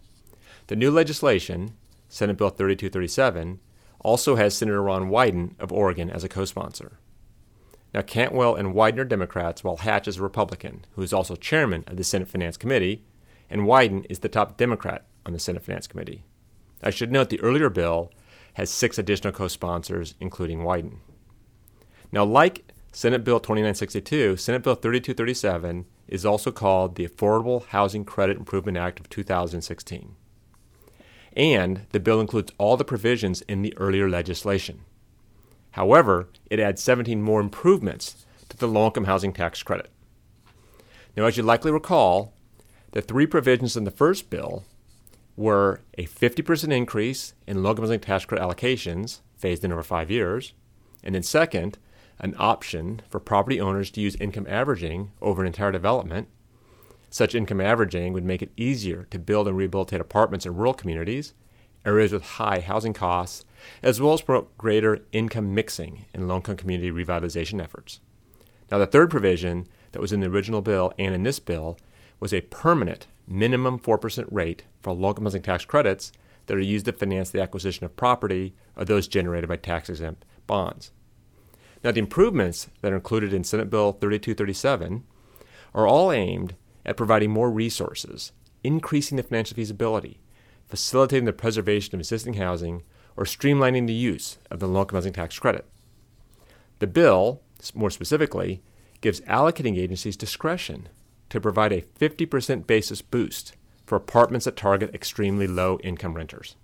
The 0.66 0.76
new 0.76 0.90
legislation, 0.90 1.72
Senate 2.10 2.36
Bill 2.36 2.50
3237, 2.50 3.60
also 4.00 4.34
has 4.34 4.56
Senator 4.56 4.82
Ron 4.82 5.10
Wyden 5.10 5.54
of 5.60 5.72
Oregon 5.72 6.10
as 6.10 6.24
a 6.24 6.28
co 6.28 6.44
sponsor. 6.44 6.98
Now, 7.94 8.02
Cantwell 8.02 8.56
and 8.56 8.74
Wyden 8.74 8.98
are 8.98 9.04
Democrats, 9.04 9.64
while 9.64 9.78
Hatch 9.78 10.08
is 10.08 10.18
a 10.18 10.22
Republican, 10.22 10.84
who 10.92 11.02
is 11.02 11.12
also 11.12 11.36
chairman 11.36 11.84
of 11.86 11.96
the 11.96 12.04
Senate 12.04 12.28
Finance 12.28 12.56
Committee, 12.56 13.04
and 13.48 13.62
Wyden 13.62 14.04
is 14.10 14.18
the 14.18 14.28
top 14.28 14.56
Democrat 14.56 15.06
on 15.24 15.32
the 15.32 15.38
Senate 15.38 15.62
Finance 15.62 15.86
Committee. 15.86 16.24
I 16.82 16.90
should 16.90 17.12
note 17.12 17.30
the 17.30 17.40
earlier 17.40 17.70
bill 17.70 18.10
has 18.54 18.70
six 18.70 18.98
additional 18.98 19.32
co 19.32 19.48
sponsors, 19.48 20.14
including 20.20 20.60
Wyden. 20.60 20.98
Now, 22.10 22.24
like 22.24 22.72
Senate 22.90 23.22
Bill 23.22 23.38
2962, 23.38 24.36
Senate 24.36 24.64
Bill 24.64 24.74
3237 24.74 25.86
is 26.08 26.26
also 26.26 26.50
called 26.50 26.96
the 26.96 27.06
Affordable 27.06 27.66
Housing 27.66 28.04
Credit 28.04 28.36
Improvement 28.36 28.76
Act 28.76 28.98
of 28.98 29.08
2016. 29.08 30.16
And 31.34 31.82
the 31.90 32.00
bill 32.00 32.20
includes 32.20 32.52
all 32.58 32.76
the 32.76 32.84
provisions 32.84 33.42
in 33.42 33.62
the 33.62 33.76
earlier 33.76 34.08
legislation. 34.08 34.80
However, 35.72 36.28
it 36.50 36.58
adds 36.58 36.82
17 36.82 37.22
more 37.22 37.40
improvements 37.40 38.26
to 38.48 38.56
the 38.56 38.66
low 38.66 38.86
income 38.86 39.04
housing 39.04 39.32
tax 39.32 39.62
credit. 39.62 39.90
Now, 41.16 41.26
as 41.26 41.36
you 41.36 41.42
likely 41.42 41.70
recall, 41.70 42.32
the 42.92 43.02
three 43.02 43.26
provisions 43.26 43.76
in 43.76 43.84
the 43.84 43.90
first 43.90 44.30
bill 44.30 44.64
were 45.36 45.80
a 45.96 46.06
50% 46.06 46.72
increase 46.72 47.34
in 47.46 47.62
low 47.62 47.70
income 47.70 47.84
housing 47.84 48.00
tax 48.00 48.24
credit 48.24 48.42
allocations, 48.42 49.20
phased 49.36 49.64
in 49.64 49.72
over 49.72 49.82
five 49.82 50.10
years, 50.10 50.52
and 51.02 51.14
then 51.14 51.22
second, 51.22 51.78
an 52.18 52.34
option 52.38 53.00
for 53.08 53.18
property 53.18 53.60
owners 53.60 53.90
to 53.92 54.00
use 54.00 54.16
income 54.16 54.46
averaging 54.48 55.10
over 55.22 55.40
an 55.40 55.46
entire 55.46 55.72
development. 55.72 56.28
Such 57.10 57.34
income 57.34 57.60
averaging 57.60 58.12
would 58.12 58.24
make 58.24 58.40
it 58.40 58.52
easier 58.56 59.06
to 59.10 59.18
build 59.18 59.48
and 59.48 59.56
rehabilitate 59.56 60.00
apartments 60.00 60.46
in 60.46 60.54
rural 60.54 60.72
communities, 60.72 61.34
areas 61.84 62.12
with 62.12 62.22
high 62.22 62.60
housing 62.60 62.92
costs, 62.92 63.44
as 63.82 64.00
well 64.00 64.12
as 64.12 64.22
promote 64.22 64.56
greater 64.56 65.00
income 65.10 65.52
mixing 65.52 66.04
in 66.14 66.28
low 66.28 66.36
income 66.36 66.56
community 66.56 66.92
revitalization 66.92 67.60
efforts. 67.60 68.00
Now, 68.70 68.78
the 68.78 68.86
third 68.86 69.10
provision 69.10 69.66
that 69.90 70.00
was 70.00 70.12
in 70.12 70.20
the 70.20 70.28
original 70.28 70.62
bill 70.62 70.92
and 70.98 71.12
in 71.12 71.24
this 71.24 71.40
bill 71.40 71.76
was 72.20 72.32
a 72.32 72.42
permanent 72.42 73.08
minimum 73.26 73.80
4% 73.80 74.26
rate 74.30 74.62
for 74.80 74.92
low 74.92 75.08
income 75.08 75.24
housing 75.24 75.42
tax 75.42 75.64
credits 75.64 76.12
that 76.46 76.56
are 76.56 76.60
used 76.60 76.84
to 76.84 76.92
finance 76.92 77.30
the 77.30 77.42
acquisition 77.42 77.84
of 77.84 77.96
property 77.96 78.54
or 78.76 78.84
those 78.84 79.08
generated 79.08 79.48
by 79.48 79.56
tax 79.56 79.88
exempt 79.88 80.24
bonds. 80.46 80.92
Now, 81.82 81.90
the 81.90 82.00
improvements 82.00 82.68
that 82.82 82.92
are 82.92 82.96
included 82.96 83.32
in 83.32 83.42
Senate 83.42 83.70
Bill 83.70 83.92
3237 83.92 85.04
are 85.74 85.86
all 85.86 86.12
aimed 86.12 86.54
at 86.90 86.96
providing 86.96 87.30
more 87.30 87.50
resources, 87.50 88.32
increasing 88.64 89.16
the 89.16 89.22
financial 89.22 89.54
feasibility, 89.54 90.20
facilitating 90.66 91.24
the 91.24 91.32
preservation 91.32 91.94
of 91.94 92.00
existing 92.00 92.34
housing, 92.34 92.82
or 93.16 93.24
streamlining 93.24 93.86
the 93.86 93.92
use 93.92 94.38
of 94.50 94.58
the 94.58 94.66
income 94.66 94.96
housing 94.96 95.12
tax 95.12 95.38
credit. 95.38 95.64
The 96.80 96.88
bill, 96.88 97.42
more 97.74 97.90
specifically, 97.90 98.60
gives 99.00 99.20
allocating 99.20 99.78
agencies 99.78 100.16
discretion 100.16 100.88
to 101.28 101.40
provide 101.40 101.72
a 101.72 101.82
50% 101.82 102.66
basis 102.66 103.02
boost 103.02 103.54
for 103.86 103.94
apartments 103.94 104.46
that 104.46 104.56
target 104.56 104.92
extremely 104.92 105.46
low 105.46 105.78
income 105.84 106.14
renters. 106.14 106.56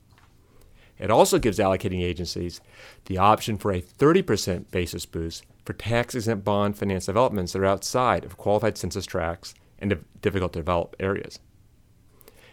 It 0.99 1.11
also 1.11 1.39
gives 1.39 1.59
allocating 1.59 2.03
agencies 2.03 2.61
the 3.05 3.19
option 3.19 3.59
for 3.59 3.73
a 3.73 3.83
30% 3.83 4.73
basis 4.73 5.07
boost 5.07 5.45
for 5.65 5.73
tax 5.73 6.17
exempt 6.17 6.45
bond 6.45 6.77
finance 6.77 7.07
developments 7.07 7.53
that 7.53 7.61
are 7.61 7.67
outside 7.67 8.25
of 8.25 8.37
qualified 8.37 8.77
census 8.77 9.07
tracts 9.07 9.55
and 9.79 10.05
difficult 10.21 10.53
to 10.53 10.61
develop 10.61 10.97
areas. 10.99 11.39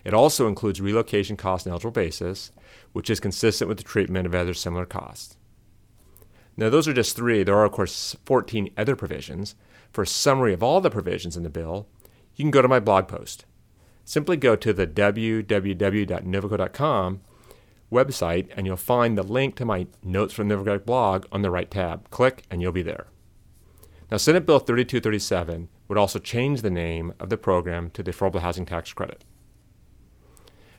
It 0.03 0.13
also 0.13 0.47
includes 0.47 0.81
relocation 0.81 1.37
cost 1.37 1.65
on 1.65 1.71
eligible 1.71 1.91
basis, 1.91 2.51
which 2.91 3.09
is 3.09 3.19
consistent 3.19 3.69
with 3.69 3.77
the 3.77 3.83
treatment 3.83 4.25
of 4.25 4.35
other 4.35 4.53
similar 4.53 4.85
costs. 4.85 5.37
Now, 6.55 6.69
those 6.69 6.87
are 6.87 6.93
just 6.93 7.15
three. 7.15 7.43
There 7.43 7.55
are, 7.55 7.65
of 7.65 7.71
course, 7.71 8.15
14 8.25 8.69
other 8.77 8.95
provisions. 8.95 9.55
For 9.91 10.03
a 10.03 10.07
summary 10.07 10.53
of 10.53 10.61
all 10.61 10.81
the 10.81 10.91
provisions 10.91 11.37
in 11.37 11.43
the 11.43 11.49
bill, 11.49 11.87
you 12.35 12.43
can 12.43 12.51
go 12.51 12.61
to 12.61 12.67
my 12.67 12.79
blog 12.79 13.07
post. 13.07 13.45
Simply 14.05 14.37
go 14.37 14.55
to 14.55 14.73
the 14.73 14.85
www.novoco.com 14.85 17.21
website 17.91 18.49
and 18.55 18.65
you'll 18.65 18.75
find 18.75 19.17
the 19.17 19.23
link 19.23 19.55
to 19.55 19.65
my 19.65 19.87
Notes 20.03 20.33
from 20.33 20.49
the 20.49 20.55
Novogradac 20.55 20.85
blog 20.85 21.25
on 21.31 21.41
the 21.41 21.51
right 21.51 21.71
tab. 21.71 22.09
Click 22.09 22.43
and 22.51 22.61
you'll 22.61 22.71
be 22.71 22.81
there. 22.81 23.07
Now, 24.11 24.17
Senate 24.17 24.45
Bill 24.45 24.59
3237 24.59 25.69
would 25.93 25.99
also 25.99 26.17
change 26.17 26.63
the 26.63 26.71
name 26.71 27.13
of 27.19 27.29
the 27.29 27.37
program 27.37 27.91
to 27.91 28.01
the 28.01 28.11
Affordable 28.11 28.41
Housing 28.41 28.65
Tax 28.65 28.91
Credit. 28.93 29.23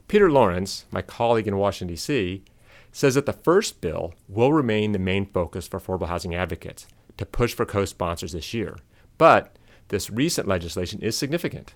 Peter 0.09 0.29
Lawrence, 0.29 0.87
my 0.91 1.03
colleague 1.03 1.47
in 1.47 1.57
Washington, 1.57 1.95
D.C., 1.95 2.43
says 2.91 3.15
that 3.15 3.25
the 3.25 3.33
first 3.33 3.81
bill 3.81 4.13
will 4.29 4.53
remain 4.53 4.91
the 4.91 4.99
main 4.99 5.25
focus 5.25 5.69
for 5.69 5.79
affordable 5.79 6.09
housing 6.09 6.35
advocates 6.35 6.89
to 7.17 7.25
push 7.25 7.55
for 7.55 7.65
co 7.65 7.85
sponsors 7.85 8.33
this 8.33 8.53
year. 8.53 8.77
But 9.17 9.57
this 9.87 10.11
recent 10.11 10.49
legislation 10.49 11.01
is 11.01 11.17
significant. 11.17 11.75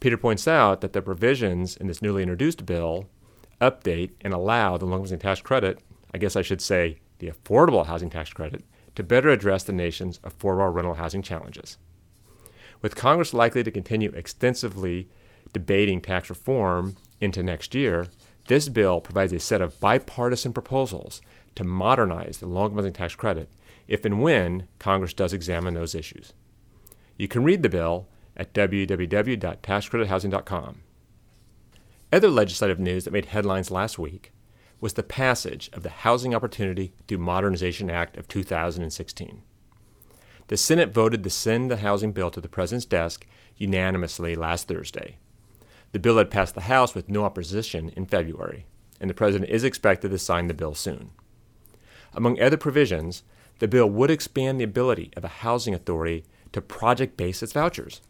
Peter 0.00 0.16
points 0.16 0.48
out 0.48 0.80
that 0.80 0.94
the 0.94 1.02
provisions 1.02 1.76
in 1.76 1.88
this 1.88 2.00
newly 2.00 2.22
introduced 2.22 2.64
bill 2.64 3.06
update 3.60 4.12
and 4.22 4.32
allow 4.32 4.78
the 4.78 4.86
low 4.86 5.00
housing 5.00 5.18
tax 5.18 5.42
credit, 5.42 5.80
I 6.14 6.16
guess 6.16 6.36
I 6.36 6.42
should 6.42 6.62
say 6.62 7.00
the 7.18 7.30
affordable 7.30 7.84
housing 7.84 8.08
tax 8.08 8.32
credit, 8.32 8.64
to 8.94 9.02
better 9.02 9.28
address 9.28 9.62
the 9.62 9.74
nation's 9.74 10.20
affordable 10.20 10.72
rental 10.72 10.94
housing 10.94 11.20
challenges. 11.20 11.76
With 12.82 12.96
Congress 12.96 13.34
likely 13.34 13.62
to 13.62 13.70
continue 13.70 14.10
extensively 14.10 15.08
debating 15.52 16.00
tax 16.00 16.28
reform 16.28 16.96
into 17.20 17.42
next 17.42 17.74
year, 17.74 18.08
this 18.48 18.68
bill 18.68 19.00
provides 19.00 19.32
a 19.32 19.40
set 19.40 19.60
of 19.60 19.80
bipartisan 19.80 20.52
proposals 20.52 21.20
to 21.54 21.64
modernize 21.64 22.38
the 22.38 22.46
low 22.46 22.68
housing 22.68 22.92
tax 22.92 23.14
credit 23.14 23.48
if 23.88 24.04
and 24.04 24.20
when 24.20 24.66
Congress 24.78 25.12
does 25.12 25.32
examine 25.32 25.74
those 25.74 25.94
issues. 25.94 26.32
You 27.16 27.28
can 27.28 27.44
read 27.44 27.62
the 27.62 27.68
bill 27.68 28.08
at 28.36 28.52
www.taxcredithousing.com. 28.52 30.82
Other 32.12 32.28
legislative 32.28 32.78
news 32.78 33.04
that 33.04 33.12
made 33.12 33.24
headlines 33.26 33.70
last 33.70 33.98
week 33.98 34.32
was 34.80 34.92
the 34.92 35.02
passage 35.02 35.68
of 35.72 35.82
the 35.82 35.88
Housing 35.88 36.34
Opportunity 36.34 36.92
Through 37.08 37.18
Modernization 37.18 37.90
Act 37.90 38.16
of 38.16 38.28
2016. 38.28 39.42
The 40.48 40.56
Senate 40.56 40.94
voted 40.94 41.24
to 41.24 41.30
send 41.30 41.70
the 41.70 41.78
housing 41.78 42.12
bill 42.12 42.30
to 42.30 42.40
the 42.40 42.48
President's 42.48 42.86
desk 42.86 43.26
unanimously 43.56 44.36
last 44.36 44.68
Thursday. 44.68 45.16
The 45.92 45.98
bill 45.98 46.18
had 46.18 46.30
passed 46.30 46.54
the 46.54 46.62
House 46.62 46.94
with 46.94 47.08
no 47.08 47.24
opposition 47.24 47.90
in 47.96 48.06
February, 48.06 48.66
and 49.00 49.10
the 49.10 49.14
President 49.14 49.50
is 49.50 49.64
expected 49.64 50.10
to 50.10 50.18
sign 50.18 50.46
the 50.46 50.54
bill 50.54 50.74
soon. 50.74 51.10
Among 52.14 52.40
other 52.40 52.56
provisions, 52.56 53.24
the 53.58 53.66
bill 53.66 53.90
would 53.90 54.10
expand 54.10 54.60
the 54.60 54.64
ability 54.64 55.10
of 55.16 55.24
a 55.24 55.28
housing 55.28 55.74
authority 55.74 56.24
to 56.52 56.60
project 56.60 57.16
base 57.16 57.42
its 57.42 57.52
vouchers. 57.52 58.00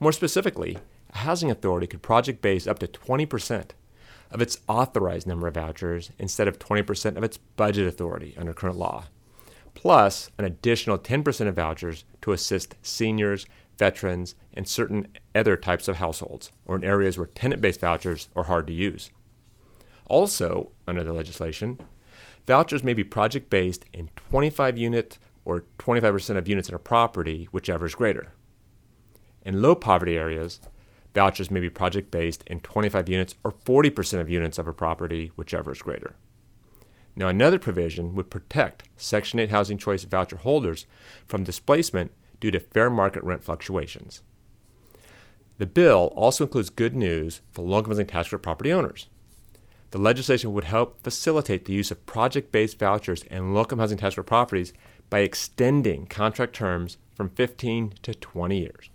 More 0.00 0.12
specifically, 0.12 0.78
a 1.10 1.18
housing 1.18 1.50
authority 1.50 1.86
could 1.86 2.02
project 2.02 2.42
base 2.42 2.66
up 2.66 2.80
to 2.80 2.88
20% 2.88 3.70
of 4.32 4.42
its 4.42 4.58
authorized 4.66 5.26
number 5.26 5.46
of 5.46 5.54
vouchers 5.54 6.10
instead 6.18 6.48
of 6.48 6.58
20% 6.58 7.16
of 7.16 7.22
its 7.22 7.36
budget 7.36 7.86
authority 7.86 8.34
under 8.36 8.52
current 8.52 8.78
law, 8.78 9.04
plus 9.74 10.30
an 10.38 10.44
additional 10.44 10.98
10% 10.98 11.48
of 11.48 11.56
vouchers 11.56 12.04
to 12.20 12.32
assist 12.32 12.76
seniors, 12.82 13.46
veterans, 13.78 14.34
and 14.54 14.68
certain 14.68 15.08
other 15.34 15.56
types 15.56 15.88
of 15.88 15.96
households, 15.96 16.52
or 16.66 16.76
in 16.76 16.84
areas 16.84 17.18
where 17.18 17.26
tenant 17.26 17.60
based 17.60 17.80
vouchers 17.80 18.28
are 18.36 18.44
hard 18.44 18.66
to 18.66 18.72
use. 18.72 19.10
Also, 20.06 20.70
under 20.86 21.02
the 21.02 21.12
legislation, 21.12 21.78
vouchers 22.46 22.84
may 22.84 22.94
be 22.94 23.04
project 23.04 23.48
based 23.50 23.84
in 23.92 24.10
25 24.16 24.76
units 24.76 25.18
or 25.44 25.64
25% 25.78 26.36
of 26.36 26.48
units 26.48 26.68
in 26.68 26.74
a 26.74 26.78
property, 26.78 27.48
whichever 27.50 27.86
is 27.86 27.94
greater. 27.94 28.32
In 29.44 29.60
low 29.60 29.74
poverty 29.74 30.16
areas, 30.16 30.60
vouchers 31.14 31.50
may 31.50 31.60
be 31.60 31.70
project 31.70 32.10
based 32.10 32.44
in 32.46 32.60
25 32.60 33.08
units 33.08 33.34
or 33.42 33.52
40% 33.52 34.20
of 34.20 34.30
units 34.30 34.58
of 34.58 34.68
a 34.68 34.72
property, 34.72 35.32
whichever 35.36 35.72
is 35.72 35.82
greater. 35.82 36.14
Now, 37.14 37.28
another 37.28 37.58
provision 37.58 38.14
would 38.14 38.30
protect 38.30 38.88
Section 38.96 39.38
8 39.38 39.50
housing 39.50 39.78
choice 39.78 40.04
voucher 40.04 40.36
holders 40.36 40.86
from 41.26 41.44
displacement 41.44 42.12
due 42.40 42.50
to 42.50 42.60
fair 42.60 42.88
market 42.90 43.22
rent 43.22 43.44
fluctuations. 43.44 44.22
The 45.58 45.66
bill 45.66 46.12
also 46.16 46.44
includes 46.44 46.70
good 46.70 46.96
news 46.96 47.40
for 47.52 47.62
low 47.62 47.78
income 47.78 47.92
housing 47.92 48.06
tax 48.06 48.28
credit 48.28 48.42
property 48.42 48.72
owners. 48.72 49.08
The 49.90 49.98
legislation 49.98 50.54
would 50.54 50.64
help 50.64 51.02
facilitate 51.02 51.66
the 51.66 51.74
use 51.74 51.90
of 51.90 52.06
project 52.06 52.50
based 52.50 52.78
vouchers 52.78 53.24
and 53.30 53.54
low 53.54 53.60
income 53.60 53.78
housing 53.78 53.98
tax 53.98 54.14
credit 54.14 54.26
properties 54.26 54.72
by 55.10 55.20
extending 55.20 56.06
contract 56.06 56.54
terms 56.54 56.96
from 57.14 57.28
15 57.28 57.94
to 58.02 58.14
20 58.14 58.58
years. 58.58 58.88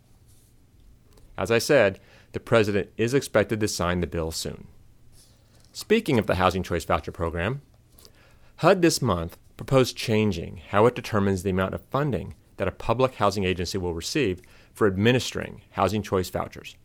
As 1.38 1.51
I 1.51 1.59
said, 1.59 2.00
the 2.31 2.39
President 2.39 2.89
is 2.97 3.13
expected 3.13 3.59
to 3.59 3.67
sign 3.67 4.01
the 4.01 4.07
bill 4.07 4.31
soon. 4.31 4.67
Speaking 5.71 6.17
of 6.17 6.25
the 6.25 6.36
Housing 6.36 6.63
Choice 6.63 6.83
Voucher 6.83 7.12
Program, 7.12 7.62
HUD 8.58 8.82
this 8.82 9.04
month 9.04 9.38
proposed 9.56 9.96
changing 9.96 10.62
how 10.70 10.88
it 10.88 10.96
determines 10.96 11.44
the 11.44 11.52
amount 11.52 11.76
of 11.76 11.86
funding 11.86 12.34
that 12.58 12.68
a 12.68 12.72
public 12.72 13.16
housing 13.16 13.44
agency 13.44 13.78
will 13.78 13.94
receive 13.94 14.42
for 14.74 14.88
administering 14.88 15.62
housing 15.72 16.02
choice 16.02 16.32
vouchers. 16.32 16.76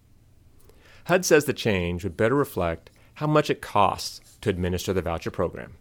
HUD 1.07 1.25
says 1.25 1.47
the 1.47 1.55
change 1.55 2.05
would 2.05 2.15
better 2.15 2.35
reflect 2.35 2.91
how 3.15 3.27
much 3.27 3.49
it 3.49 3.63
costs 3.63 4.21
to 4.43 4.51
administer 4.51 4.93
the 4.93 5.01
voucher 5.01 5.31
program. 5.31 5.73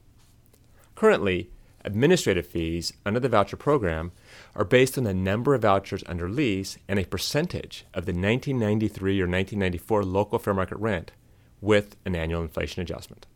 Currently, 0.95 1.49
administrative 1.83 2.47
fees 2.47 2.93
under 3.05 3.19
the 3.19 3.27
voucher 3.27 3.57
program 3.57 4.13
are 4.55 4.63
based 4.63 4.97
on 4.97 5.03
the 5.03 5.13
number 5.13 5.53
of 5.53 5.63
vouchers 5.63 6.05
under 6.07 6.29
lease 6.29 6.77
and 6.87 6.99
a 6.99 7.05
percentage 7.05 7.85
of 7.93 8.05
the 8.05 8.13
1993 8.13 9.19
or 9.19 9.27
1994 9.27 10.05
local 10.05 10.39
fair 10.39 10.53
market 10.53 10.77
rent 10.77 11.11
with 11.59 11.97
an 12.05 12.15
annual 12.15 12.41
inflation 12.41 12.81
adjustment. 12.81 13.27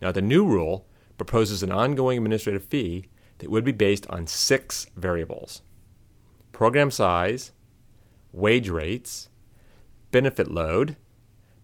Now, 0.00 0.10
the 0.10 0.22
new 0.22 0.46
rule 0.46 0.86
proposes 1.16 1.62
an 1.62 1.72
ongoing 1.72 2.18
administrative 2.18 2.64
fee 2.64 3.06
that 3.38 3.50
would 3.50 3.64
be 3.64 3.72
based 3.72 4.06
on 4.08 4.26
six 4.26 4.86
variables 4.96 5.62
program 6.52 6.90
size, 6.90 7.52
wage 8.32 8.70
rates, 8.70 9.28
benefit 10.10 10.50
load, 10.50 10.96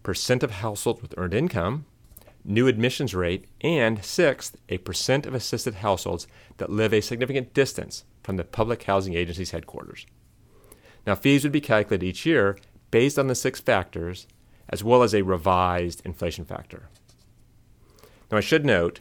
percent 0.02 0.42
of 0.42 0.50
households 0.50 1.00
with 1.00 1.14
earned 1.16 1.32
income, 1.32 1.86
new 2.44 2.66
admissions 2.66 3.14
rate, 3.14 3.46
and 3.62 4.04
sixth, 4.04 4.56
a 4.68 4.76
percent 4.78 5.24
of 5.24 5.34
assisted 5.34 5.76
households 5.76 6.26
that 6.58 6.70
live 6.70 6.92
a 6.92 7.00
significant 7.00 7.54
distance 7.54 8.04
from 8.22 8.36
the 8.36 8.44
public 8.44 8.82
housing 8.82 9.14
agency's 9.14 9.52
headquarters. 9.52 10.06
Now, 11.06 11.14
fees 11.14 11.42
would 11.42 11.52
be 11.52 11.60
calculated 11.60 12.04
each 12.04 12.26
year 12.26 12.58
based 12.90 13.18
on 13.18 13.26
the 13.26 13.34
six 13.34 13.60
factors, 13.60 14.26
as 14.68 14.84
well 14.84 15.02
as 15.02 15.14
a 15.14 15.22
revised 15.22 16.02
inflation 16.04 16.44
factor. 16.44 16.88
Now, 18.30 18.38
I 18.38 18.40
should 18.40 18.64
note 18.64 19.00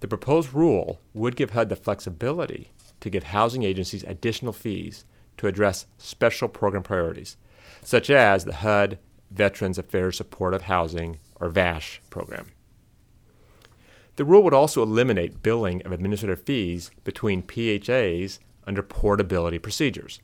the 0.00 0.08
proposed 0.08 0.54
rule 0.54 1.00
would 1.12 1.36
give 1.36 1.50
HUD 1.50 1.68
the 1.68 1.76
flexibility 1.76 2.70
to 3.00 3.10
give 3.10 3.24
housing 3.24 3.62
agencies 3.62 4.04
additional 4.04 4.52
fees 4.52 5.04
to 5.36 5.46
address 5.46 5.86
special 5.98 6.48
program 6.48 6.82
priorities, 6.82 7.36
such 7.82 8.10
as 8.10 8.44
the 8.44 8.56
HUD 8.56 8.98
Veterans 9.30 9.78
Affairs 9.78 10.16
Supportive 10.16 10.62
Housing, 10.62 11.18
or 11.40 11.48
VASH, 11.48 12.00
program. 12.10 12.52
The 14.16 14.24
rule 14.24 14.42
would 14.42 14.54
also 14.54 14.82
eliminate 14.82 15.42
billing 15.42 15.82
of 15.82 15.92
administrative 15.92 16.42
fees 16.42 16.90
between 17.04 17.42
PHAs 17.42 18.40
under 18.66 18.82
portability 18.82 19.58
procedures. 19.58 20.20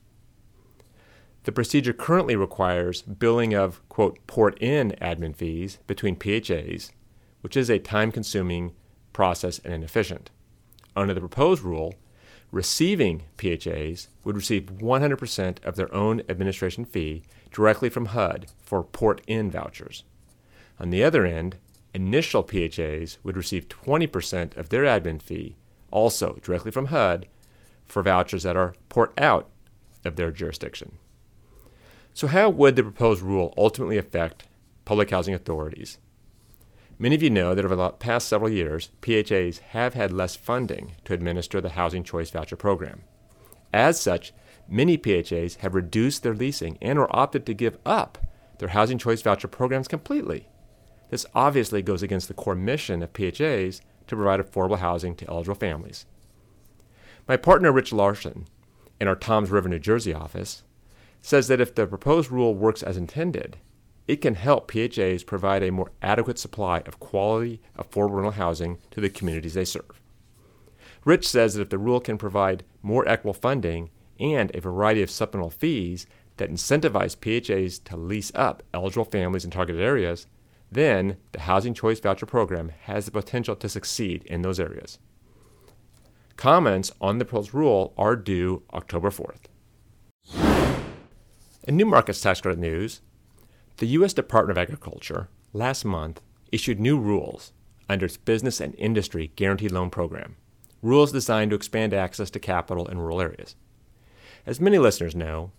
The 1.45 1.53
procedure 1.53 1.93
currently 1.93 2.35
requires 2.35 3.03
billing 3.03 3.55
of, 3.55 3.87
quote, 3.89 4.19
port 4.27 4.59
in 4.61 4.93
admin 5.01 5.37
fees 5.37 5.79
between 5.87 6.17
PHAs, 6.17 6.91
which 7.43 7.57
is 7.57 7.71
a 7.71 7.79
time 7.79 8.11
consuming 8.11 8.73
process 9.15 9.59
and 9.61 9.73
inefficient. 9.73 10.31
Under 10.95 11.15
the 11.15 11.21
proposed 11.21 11.63
rule, 11.63 11.95
receiving 12.51 13.23
PHAs 13.39 14.09
would 14.25 14.37
receive 14.37 14.65
100% 14.65 15.65
of 15.65 15.77
their 15.77 15.93
own 15.95 16.21
administration 16.29 16.85
fee 16.85 17.23
directly 17.51 17.89
from 17.89 18.07
HUD 18.07 18.47
for 18.63 18.83
port 18.83 19.23
in 19.27 19.51
vouchers. 19.51 20.05
On 20.79 20.91
the 20.91 21.03
other 21.03 21.25
end, 21.25 21.57
initial 21.95 22.43
PHAs 22.43 23.19
would 23.23 23.37
receive 23.37 23.69
20% 23.69 24.57
of 24.57 24.69
their 24.69 24.83
admin 24.83 25.23
fee, 25.23 25.57
also 25.91 26.39
directly 26.43 26.71
from 26.71 26.87
HUD, 26.87 27.27
for 27.87 28.03
vouchers 28.03 28.43
that 28.43 28.57
are 28.57 28.75
port 28.89 29.13
out 29.19 29.49
of 30.05 30.17
their 30.17 30.31
jurisdiction. 30.31 30.99
So, 32.13 32.27
how 32.29 32.49
would 32.51 32.77
the 32.77 32.83
proposed 32.83 33.23
rule 33.23 33.53
ultimately 33.57 33.99
affect 33.99 34.45
public 34.85 35.11
housing 35.11 35.35
authorities? 35.35 35.99
Many 36.99 37.17
of 37.17 37.23
you 37.23 37.31
know 37.31 37.55
that 37.55 37.65
over 37.65 37.75
the 37.75 37.91
past 37.91 38.29
several 38.29 38.51
years, 38.51 38.91
PHAs 39.01 39.59
have 39.71 39.95
had 39.95 40.13
less 40.13 40.37
funding 40.37 40.93
to 41.05 41.13
administer 41.13 41.61
the 41.61 41.71
Housing 41.71 42.05
Choice 42.05 42.31
Voucher 42.31 42.57
Program. 42.57 43.03
As 43.73 44.01
such, 44.01 44.33
many 44.69 44.97
PHAs 44.97 45.57
have 45.57 45.75
reduced 45.75 46.23
their 46.23 46.35
leasing 46.35 46.79
and 46.81 46.99
or 46.99 47.15
opted 47.15 47.45
to 47.47 47.55
give 47.55 47.79
up 47.85 48.19
their 48.59 48.69
Housing 48.69 48.99
Choice 48.99 49.23
Voucher 49.23 49.49
programs 49.49 49.89
completely. 49.89 50.49
This 51.11 51.27
obviously 51.35 51.83
goes 51.83 52.03
against 52.03 52.29
the 52.29 52.35
core 52.35 52.55
mission 52.55 53.03
of 53.03 53.13
PHAs 53.13 53.81
to 54.07 54.17
provide 54.17 54.41
affordable 54.41 54.79
housing 54.79 55.17
to 55.17 55.29
eligible 55.29 55.57
families. 55.57 56.07
My 57.27 57.37
partner 57.37 57.73
Rich 57.73 57.93
Larson, 57.93 58.47
in 59.01 59.09
our 59.09 59.17
Toms 59.17 59.51
River, 59.51 59.69
New 59.69 59.79
Jersey 59.79 60.15
office, 60.15 60.63
says 61.23 61.49
that 61.49 61.61
if 61.61 61.75
the 61.75 61.87
proposed 61.87 62.31
rule 62.31 62.55
works 62.55 62.83
as 62.83 62.97
intended, 62.97 63.57
it 64.07 64.17
can 64.17 64.35
help 64.35 64.71
PHAs 64.71 65.25
provide 65.25 65.63
a 65.63 65.73
more 65.73 65.93
adequate 66.03 66.39
supply 66.39 66.81
of 66.81 67.01
quality, 67.01 67.61
affordable 67.79 68.17
rental 68.17 68.33
housing 68.33 68.79
to 68.91 69.01
the 69.01 69.09
communities 69.09 69.55
they 69.55 69.65
serve. 69.65 70.01
Rich 71.05 71.29
says 71.29 71.55
that 71.55 71.63
if 71.63 71.69
the 71.71 71.79
rule 71.79 72.01
can 72.01 72.19
provide 72.19 72.65
more 72.83 73.07
equitable 73.09 73.35
funding 73.35 73.91
and 74.21 74.55
a 74.55 74.61
variety 74.61 75.03
of 75.03 75.11
supplemental 75.11 75.51
fees 75.51 76.07
that 76.37 76.51
incentivize 76.51 77.17
PHAs 77.17 77.79
to 77.85 77.97
lease 77.97 78.33
up 78.35 78.63
eligible 78.73 79.05
families 79.05 79.45
in 79.45 79.51
targeted 79.51 79.83
areas, 79.83 80.27
then 80.71 81.17
the 81.33 81.41
Housing 81.41 81.75
Choice 81.75 82.01
Voucher 82.01 82.27
Program 82.27 82.73
has 82.83 83.05
the 83.05 83.11
potential 83.11 83.55
to 83.57 83.69
succeed 83.69 84.25
in 84.25 84.43
those 84.43 84.59
areas. 84.59 84.99
Comments 86.37 86.91
on 87.01 87.19
the 87.19 87.25
proposed 87.25 87.55
rule 87.55 87.95
are 87.97 88.17
due 88.17 88.63
October 88.73 89.11
4th. 89.11 89.45
In 91.67 91.77
new 91.77 91.87
markets 91.87 92.21
tax 92.21 92.41
credit 92.41 92.59
news, 92.59 93.01
the 93.79 93.87
U.S. 93.87 94.13
Department 94.13 94.57
of 94.57 94.63
Agriculture 94.63 95.29
last 95.53 95.85
month 95.85 96.21
issued 96.53 96.79
new 96.79 96.97
rules 96.99 97.53
under 97.89 98.07
its 98.07 98.17
Business 98.17 98.61
and 98.61 98.75
Industry 98.77 99.33
Guaranteed 99.35 99.73
Loan 99.73 99.91
Program, 99.91 100.37
rules 100.81 101.11
designed 101.11 101.51
to 101.51 101.57
expand 101.57 101.93
access 101.93 102.31
to 102.31 102.39
capital 102.39 102.87
in 102.87 102.99
rural 102.99 103.21
areas. 103.21 103.57
As 104.47 104.61
many 104.61 104.79
listeners 104.79 105.17
know, 105.17 105.51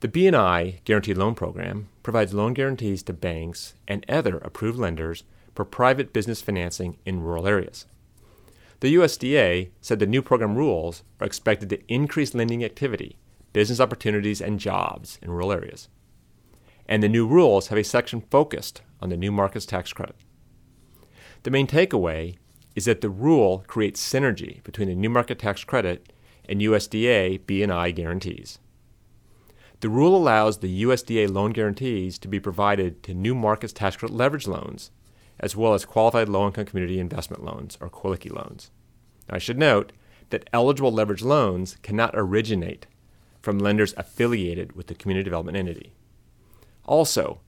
the 0.00 0.08
B&I 0.08 0.80
Guaranteed 0.84 1.16
Loan 1.16 1.36
Program 1.36 1.88
provides 2.02 2.34
loan 2.34 2.52
guarantees 2.54 3.04
to 3.04 3.12
banks 3.12 3.74
and 3.86 4.04
other 4.08 4.38
approved 4.38 4.78
lenders 4.78 5.22
for 5.54 5.64
private 5.64 6.12
business 6.12 6.42
financing 6.42 6.96
in 7.06 7.22
rural 7.22 7.46
areas. 7.46 7.86
The 8.80 8.96
USDA 8.96 9.70
said 9.80 10.00
the 10.00 10.06
new 10.06 10.22
program 10.22 10.56
rules 10.56 11.04
are 11.20 11.26
expected 11.26 11.68
to 11.68 11.92
increase 11.92 12.34
lending 12.34 12.64
activity, 12.64 13.18
business 13.52 13.78
opportunities, 13.78 14.40
and 14.40 14.58
jobs 14.58 15.20
in 15.22 15.30
rural 15.30 15.52
areas. 15.52 15.88
And 16.92 17.02
the 17.02 17.08
new 17.08 17.26
rules 17.26 17.68
have 17.68 17.78
a 17.78 17.84
section 17.84 18.20
focused 18.20 18.82
on 19.00 19.08
the 19.08 19.16
new 19.16 19.32
markets 19.32 19.64
tax 19.64 19.94
credit. 19.94 20.14
The 21.42 21.50
main 21.50 21.66
takeaway 21.66 22.36
is 22.76 22.84
that 22.84 23.00
the 23.00 23.08
rule 23.08 23.64
creates 23.66 24.06
synergy 24.06 24.62
between 24.62 24.88
the 24.88 24.94
new 24.94 25.08
market 25.08 25.38
tax 25.38 25.64
credit 25.64 26.12
and 26.46 26.60
USDA 26.60 27.46
B&I 27.46 27.90
guarantees. 27.92 28.58
The 29.80 29.88
rule 29.88 30.14
allows 30.14 30.58
the 30.58 30.82
USDA 30.82 31.32
loan 31.32 31.52
guarantees 31.52 32.18
to 32.18 32.28
be 32.28 32.38
provided 32.38 33.02
to 33.04 33.14
new 33.14 33.34
markets 33.34 33.72
tax 33.72 33.96
credit 33.96 34.14
leverage 34.14 34.46
loans 34.46 34.90
as 35.40 35.56
well 35.56 35.72
as 35.72 35.86
qualified 35.86 36.28
low 36.28 36.46
income 36.46 36.66
community 36.66 37.00
investment 37.00 37.42
loans, 37.42 37.78
or 37.80 37.88
QLICI 37.88 38.30
loans. 38.30 38.70
Now, 39.30 39.36
I 39.36 39.38
should 39.38 39.58
note 39.58 39.92
that 40.28 40.50
eligible 40.52 40.92
leverage 40.92 41.22
loans 41.22 41.78
cannot 41.80 42.10
originate 42.12 42.86
from 43.40 43.58
lenders 43.58 43.94
affiliated 43.96 44.76
with 44.76 44.88
the 44.88 44.94
community 44.94 45.24
development 45.24 45.56
entity. 45.56 45.94
Also, 46.84 47.40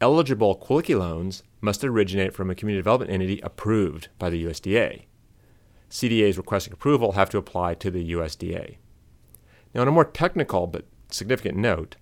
eligible 0.00 0.56
QLICI 0.56 0.98
loans 0.98 1.42
must 1.60 1.84
originate 1.84 2.34
from 2.34 2.50
a 2.50 2.54
community 2.54 2.80
development 2.80 3.10
entity 3.10 3.40
approved 3.42 4.08
by 4.18 4.28
the 4.28 4.44
USDA. 4.44 5.04
CDEs 5.88 6.36
requesting 6.36 6.72
approval 6.72 7.12
have 7.12 7.30
to 7.30 7.38
apply 7.38 7.74
to 7.74 7.90
the 7.90 8.12
USDA. 8.12 8.76
Now, 9.74 9.82
on 9.82 9.88
a 9.88 9.92
more 9.92 10.04
technical 10.04 10.66
but 10.66 10.86
significant 11.10 11.56
note, 11.56 11.96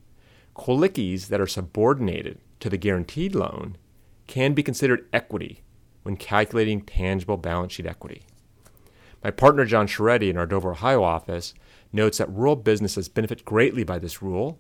QLICIs 0.56 1.28
that 1.28 1.40
are 1.40 1.46
subordinated 1.46 2.38
to 2.60 2.70
the 2.70 2.76
guaranteed 2.76 3.34
loan 3.34 3.76
can 4.26 4.54
be 4.54 4.62
considered 4.62 5.08
equity 5.12 5.62
when 6.02 6.16
calculating 6.16 6.82
tangible 6.82 7.36
balance 7.36 7.72
sheet 7.72 7.86
equity. 7.86 8.22
My 9.22 9.30
partner 9.30 9.64
John 9.66 9.86
Sciarretti 9.86 10.30
in 10.30 10.38
our 10.38 10.46
Dover, 10.46 10.72
Ohio 10.72 11.02
office 11.02 11.52
notes 11.92 12.18
that 12.18 12.30
rural 12.30 12.56
businesses 12.56 13.08
benefit 13.08 13.44
greatly 13.44 13.84
by 13.84 13.98
this 13.98 14.22
rule 14.22 14.58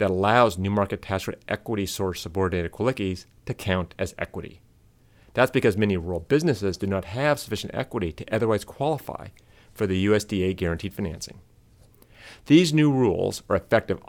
that 0.00 0.10
allows 0.10 0.56
new 0.56 0.70
market 0.70 1.02
tax 1.02 1.24
credit 1.24 1.42
equity 1.46 1.84
source 1.84 2.22
subordinated 2.22 2.72
QLICIs 2.72 3.26
to 3.44 3.54
count 3.54 3.94
as 3.98 4.14
equity. 4.18 4.60
That's 5.34 5.50
because 5.50 5.76
many 5.76 5.96
rural 5.96 6.20
businesses 6.20 6.78
do 6.78 6.86
not 6.86 7.04
have 7.04 7.38
sufficient 7.38 7.74
equity 7.74 8.10
to 8.12 8.34
otherwise 8.34 8.64
qualify 8.64 9.28
for 9.74 9.86
the 9.86 10.06
USDA 10.06 10.56
guaranteed 10.56 10.94
financing. 10.94 11.40
These 12.46 12.72
new 12.72 12.90
rules 12.90 13.42
are 13.50 13.56
effective 13.56 14.00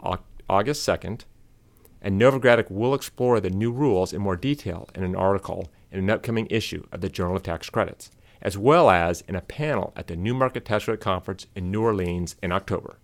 August 0.48 0.88
2nd 0.88 1.24
and 2.00 2.20
Novogradac 2.20 2.70
will 2.70 2.94
explore 2.94 3.38
the 3.38 3.50
new 3.50 3.70
rules 3.70 4.14
in 4.14 4.22
more 4.22 4.34
detail 4.34 4.88
in 4.94 5.04
an 5.04 5.14
article 5.14 5.70
in 5.92 5.98
an 5.98 6.10
upcoming 6.10 6.46
issue 6.48 6.84
of 6.90 7.02
the 7.02 7.10
Journal 7.10 7.36
of 7.36 7.42
Tax 7.42 7.68
Credits, 7.68 8.10
as 8.40 8.56
well 8.56 8.88
as 8.88 9.20
in 9.28 9.36
a 9.36 9.42
panel 9.42 9.92
at 9.94 10.06
the 10.06 10.16
New 10.16 10.32
Market 10.32 10.64
Tax 10.64 10.86
Credit 10.86 11.02
Conference 11.02 11.46
in 11.54 11.70
New 11.70 11.82
Orleans 11.82 12.34
in 12.42 12.50
October. 12.50 12.98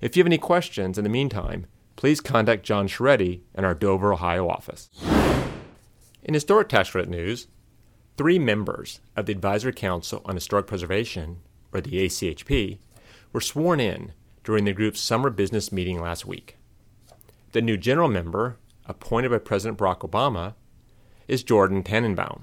If 0.00 0.16
you 0.16 0.20
have 0.20 0.28
any 0.28 0.38
questions 0.38 0.98
in 0.98 1.04
the 1.04 1.10
meantime, 1.10 1.66
please 1.96 2.20
contact 2.20 2.64
John 2.64 2.88
Sciarretti 2.88 3.40
in 3.54 3.64
our 3.64 3.74
Dover, 3.74 4.12
Ohio 4.12 4.48
office. 4.48 4.90
In 6.22 6.34
historic 6.34 6.68
tax 6.68 6.90
credit 6.90 7.10
news, 7.10 7.48
three 8.16 8.38
members 8.38 9.00
of 9.16 9.26
the 9.26 9.32
Advisory 9.32 9.72
Council 9.72 10.22
on 10.24 10.34
Historic 10.34 10.66
Preservation, 10.66 11.38
or 11.72 11.80
the 11.80 12.04
ACHP, 12.04 12.78
were 13.32 13.40
sworn 13.40 13.80
in 13.80 14.12
during 14.42 14.64
the 14.64 14.72
group's 14.72 15.00
summer 15.00 15.30
business 15.30 15.72
meeting 15.72 16.00
last 16.00 16.26
week. 16.26 16.56
The 17.52 17.62
new 17.62 17.76
general 17.76 18.08
member, 18.08 18.56
appointed 18.86 19.30
by 19.30 19.38
President 19.38 19.78
Barack 19.78 20.00
Obama, 20.00 20.54
is 21.28 21.42
Jordan 21.42 21.82
Tannenbaum. 21.82 22.42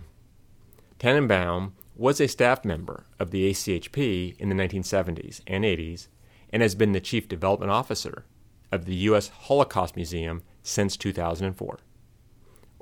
Tannenbaum 1.00 1.74
was 1.96 2.20
a 2.20 2.28
staff 2.28 2.66
member 2.66 3.06
of 3.20 3.32
the 3.32 3.50
ACHP 3.50 4.38
in 4.38 4.50
the 4.50 4.56
1970s 4.56 5.42
and 5.46 5.64
80s 5.64 6.08
and 6.52 6.62
has 6.62 6.76
been 6.76 6.92
the 6.92 7.00
chief 7.00 7.28
development 7.28 7.72
officer 7.72 8.26
of 8.72 8.86
the 8.86 8.96
U.S. 8.96 9.30
Holocaust 9.30 9.96
Museum 9.96 10.44
since 10.64 10.98
2004. 10.98 11.80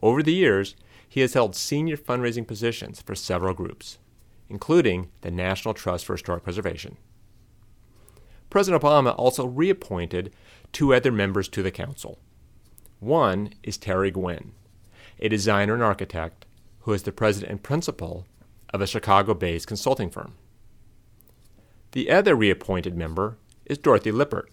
Over 0.02 0.23
the 0.23 0.34
years, 0.34 0.75
he 1.08 1.21
has 1.21 1.34
held 1.34 1.56
senior 1.56 1.97
fundraising 1.97 2.47
positions 2.47 3.02
for 3.02 3.15
several 3.15 3.54
groups, 3.54 3.97
including 4.49 5.10
the 5.21 5.32
National 5.32 5.73
Trust 5.73 6.06
for 6.06 6.13
Historic 6.13 6.43
Preservation. 6.43 6.97
President 8.49 8.82
Obama 8.82 9.13
also 9.17 9.45
reappointed 9.45 10.34
two 10.71 10.93
other 10.93 11.12
members 11.12 11.47
to 11.49 11.62
the 11.62 11.71
council. 11.71 12.19
One 12.99 13.54
is 13.63 13.78
Terry 13.78 14.12
Guen, 14.12 14.52
a 15.19 15.30
designer 15.30 15.73
and 15.73 15.84
architect 15.84 16.45
who 16.82 16.93
is 16.93 17.04
the 17.04 17.12
president 17.12 17.52
and 17.52 17.63
principal 17.63 18.25
of 18.73 18.82
a 18.82 18.88
Chicago 18.88 19.34
based 19.34 19.67
consulting 19.67 20.10
firm. 20.10 20.36
The 21.91 22.12
other 22.12 22.36
reappointed 22.36 22.95
member 22.95 23.38
is 23.65 23.78
Dorothy 23.78 24.12
Lippert, 24.12 24.52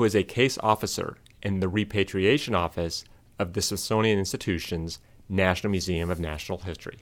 who 0.00 0.04
is 0.04 0.16
a 0.16 0.22
case 0.22 0.56
officer 0.62 1.18
in 1.42 1.60
the 1.60 1.68
Repatriation 1.68 2.54
Office 2.54 3.04
of 3.38 3.52
the 3.52 3.60
Smithsonian 3.60 4.18
Institution's 4.18 4.98
National 5.28 5.70
Museum 5.70 6.08
of 6.08 6.18
National 6.18 6.56
History. 6.56 6.96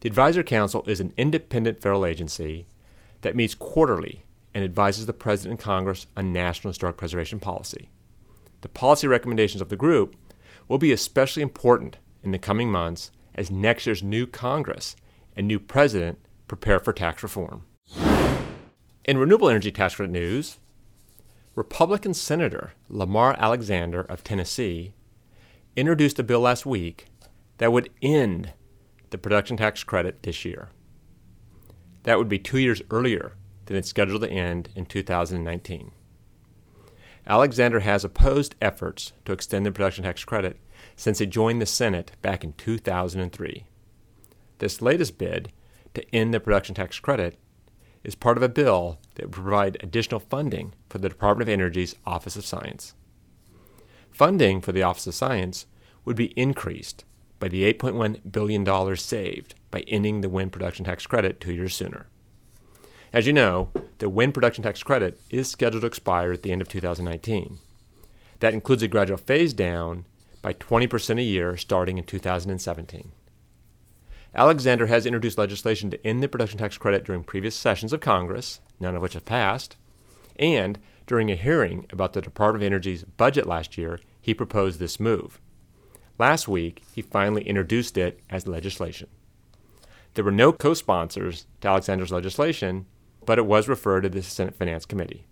The 0.00 0.08
Advisory 0.08 0.42
Council 0.42 0.82
is 0.88 0.98
an 0.98 1.14
independent 1.16 1.80
federal 1.80 2.04
agency 2.04 2.66
that 3.20 3.36
meets 3.36 3.54
quarterly 3.54 4.24
and 4.54 4.64
advises 4.64 5.06
the 5.06 5.12
President 5.12 5.52
and 5.52 5.60
Congress 5.60 6.08
on 6.16 6.32
national 6.32 6.70
historic 6.70 6.96
preservation 6.96 7.38
policy. 7.38 7.90
The 8.62 8.68
policy 8.68 9.06
recommendations 9.06 9.60
of 9.62 9.68
the 9.68 9.76
group 9.76 10.16
will 10.66 10.78
be 10.78 10.90
especially 10.90 11.44
important 11.44 11.96
in 12.24 12.32
the 12.32 12.40
coming 12.40 12.72
months 12.72 13.12
as 13.36 13.52
next 13.52 13.86
year's 13.86 14.02
new 14.02 14.26
Congress 14.26 14.96
and 15.36 15.46
new 15.46 15.60
President 15.60 16.18
prepare 16.48 16.80
for 16.80 16.92
tax 16.92 17.22
reform. 17.22 17.62
In 19.04 19.16
renewable 19.16 19.48
energy 19.48 19.70
tax 19.70 19.94
credit 19.94 20.10
news, 20.10 20.58
Republican 21.54 22.12
Senator 22.12 22.72
Lamar 22.88 23.36
Alexander 23.38 24.00
of 24.00 24.24
Tennessee 24.24 24.92
introduced 25.76 26.18
a 26.18 26.24
bill 26.24 26.40
last 26.40 26.66
week 26.66 27.06
that 27.58 27.70
would 27.70 27.90
end 28.02 28.52
the 29.10 29.18
production 29.18 29.56
tax 29.56 29.84
credit 29.84 30.24
this 30.24 30.44
year. 30.44 30.70
That 32.02 32.18
would 32.18 32.28
be 32.28 32.40
two 32.40 32.58
years 32.58 32.82
earlier 32.90 33.36
than 33.66 33.76
it's 33.76 33.88
scheduled 33.88 34.22
to 34.22 34.30
end 34.30 34.70
in 34.74 34.86
2019. 34.86 35.92
Alexander 37.24 37.80
has 37.80 38.04
opposed 38.04 38.56
efforts 38.60 39.12
to 39.24 39.32
extend 39.32 39.64
the 39.64 39.70
production 39.70 40.02
tax 40.02 40.24
credit 40.24 40.58
since 40.96 41.20
he 41.20 41.26
joined 41.26 41.62
the 41.62 41.66
Senate 41.66 42.12
back 42.20 42.42
in 42.42 42.52
2003. 42.54 43.64
This 44.58 44.82
latest 44.82 45.18
bid 45.18 45.52
to 45.94 46.14
end 46.14 46.34
the 46.34 46.40
production 46.40 46.74
tax 46.74 46.98
credit 46.98 47.38
is 48.04 48.14
part 48.14 48.36
of 48.36 48.42
a 48.42 48.48
bill 48.48 48.98
that 49.14 49.24
would 49.24 49.32
provide 49.32 49.78
additional 49.80 50.20
funding 50.20 50.74
for 50.88 50.98
the 50.98 51.08
Department 51.08 51.48
of 51.48 51.52
Energy's 51.52 51.96
Office 52.06 52.36
of 52.36 52.46
Science. 52.46 52.94
Funding 54.10 54.60
for 54.60 54.70
the 54.70 54.82
Office 54.82 55.06
of 55.06 55.14
Science 55.14 55.66
would 56.04 56.16
be 56.16 56.38
increased 56.38 57.04
by 57.40 57.48
the 57.48 57.72
$8.1 57.72 58.20
billion 58.30 58.96
saved 58.96 59.54
by 59.70 59.80
ending 59.80 60.20
the 60.20 60.28
wind 60.28 60.52
production 60.52 60.84
tax 60.84 61.06
credit 61.06 61.40
two 61.40 61.52
years 61.52 61.74
sooner. 61.74 62.06
As 63.12 63.26
you 63.26 63.32
know, 63.32 63.70
the 63.98 64.08
wind 64.08 64.34
production 64.34 64.64
tax 64.64 64.82
credit 64.82 65.20
is 65.30 65.50
scheduled 65.50 65.82
to 65.82 65.86
expire 65.86 66.32
at 66.32 66.42
the 66.42 66.52
end 66.52 66.60
of 66.60 66.68
2019. 66.68 67.58
That 68.40 68.54
includes 68.54 68.82
a 68.82 68.88
gradual 68.88 69.18
phase 69.18 69.52
down 69.52 70.04
by 70.42 70.52
20% 70.52 71.18
a 71.18 71.22
year 71.22 71.56
starting 71.56 71.96
in 71.96 72.04
2017. 72.04 73.12
Alexander 74.34 74.86
has 74.86 75.06
introduced 75.06 75.38
legislation 75.38 75.90
to 75.90 76.06
end 76.06 76.22
the 76.22 76.28
production 76.28 76.58
tax 76.58 76.76
credit 76.76 77.04
during 77.04 77.22
previous 77.22 77.54
sessions 77.54 77.92
of 77.92 78.00
Congress, 78.00 78.60
none 78.80 78.96
of 78.96 79.02
which 79.02 79.14
have 79.14 79.24
passed, 79.24 79.76
and 80.36 80.78
during 81.06 81.30
a 81.30 81.36
hearing 81.36 81.86
about 81.90 82.14
the 82.14 82.20
Department 82.20 82.62
of 82.62 82.66
Energy's 82.66 83.04
budget 83.04 83.46
last 83.46 83.78
year, 83.78 84.00
he 84.20 84.34
proposed 84.34 84.80
this 84.80 84.98
move. 84.98 85.40
Last 86.18 86.48
week, 86.48 86.82
he 86.94 87.02
finally 87.02 87.46
introduced 87.46 87.96
it 87.96 88.20
as 88.30 88.46
legislation. 88.46 89.08
There 90.14 90.24
were 90.24 90.32
no 90.32 90.52
co 90.52 90.74
sponsors 90.74 91.46
to 91.60 91.68
Alexander's 91.68 92.12
legislation, 92.12 92.86
but 93.26 93.38
it 93.38 93.46
was 93.46 93.68
referred 93.68 94.02
to 94.02 94.08
the 94.08 94.22
Senate 94.22 94.56
Finance 94.56 94.86
Committee. 94.86 95.26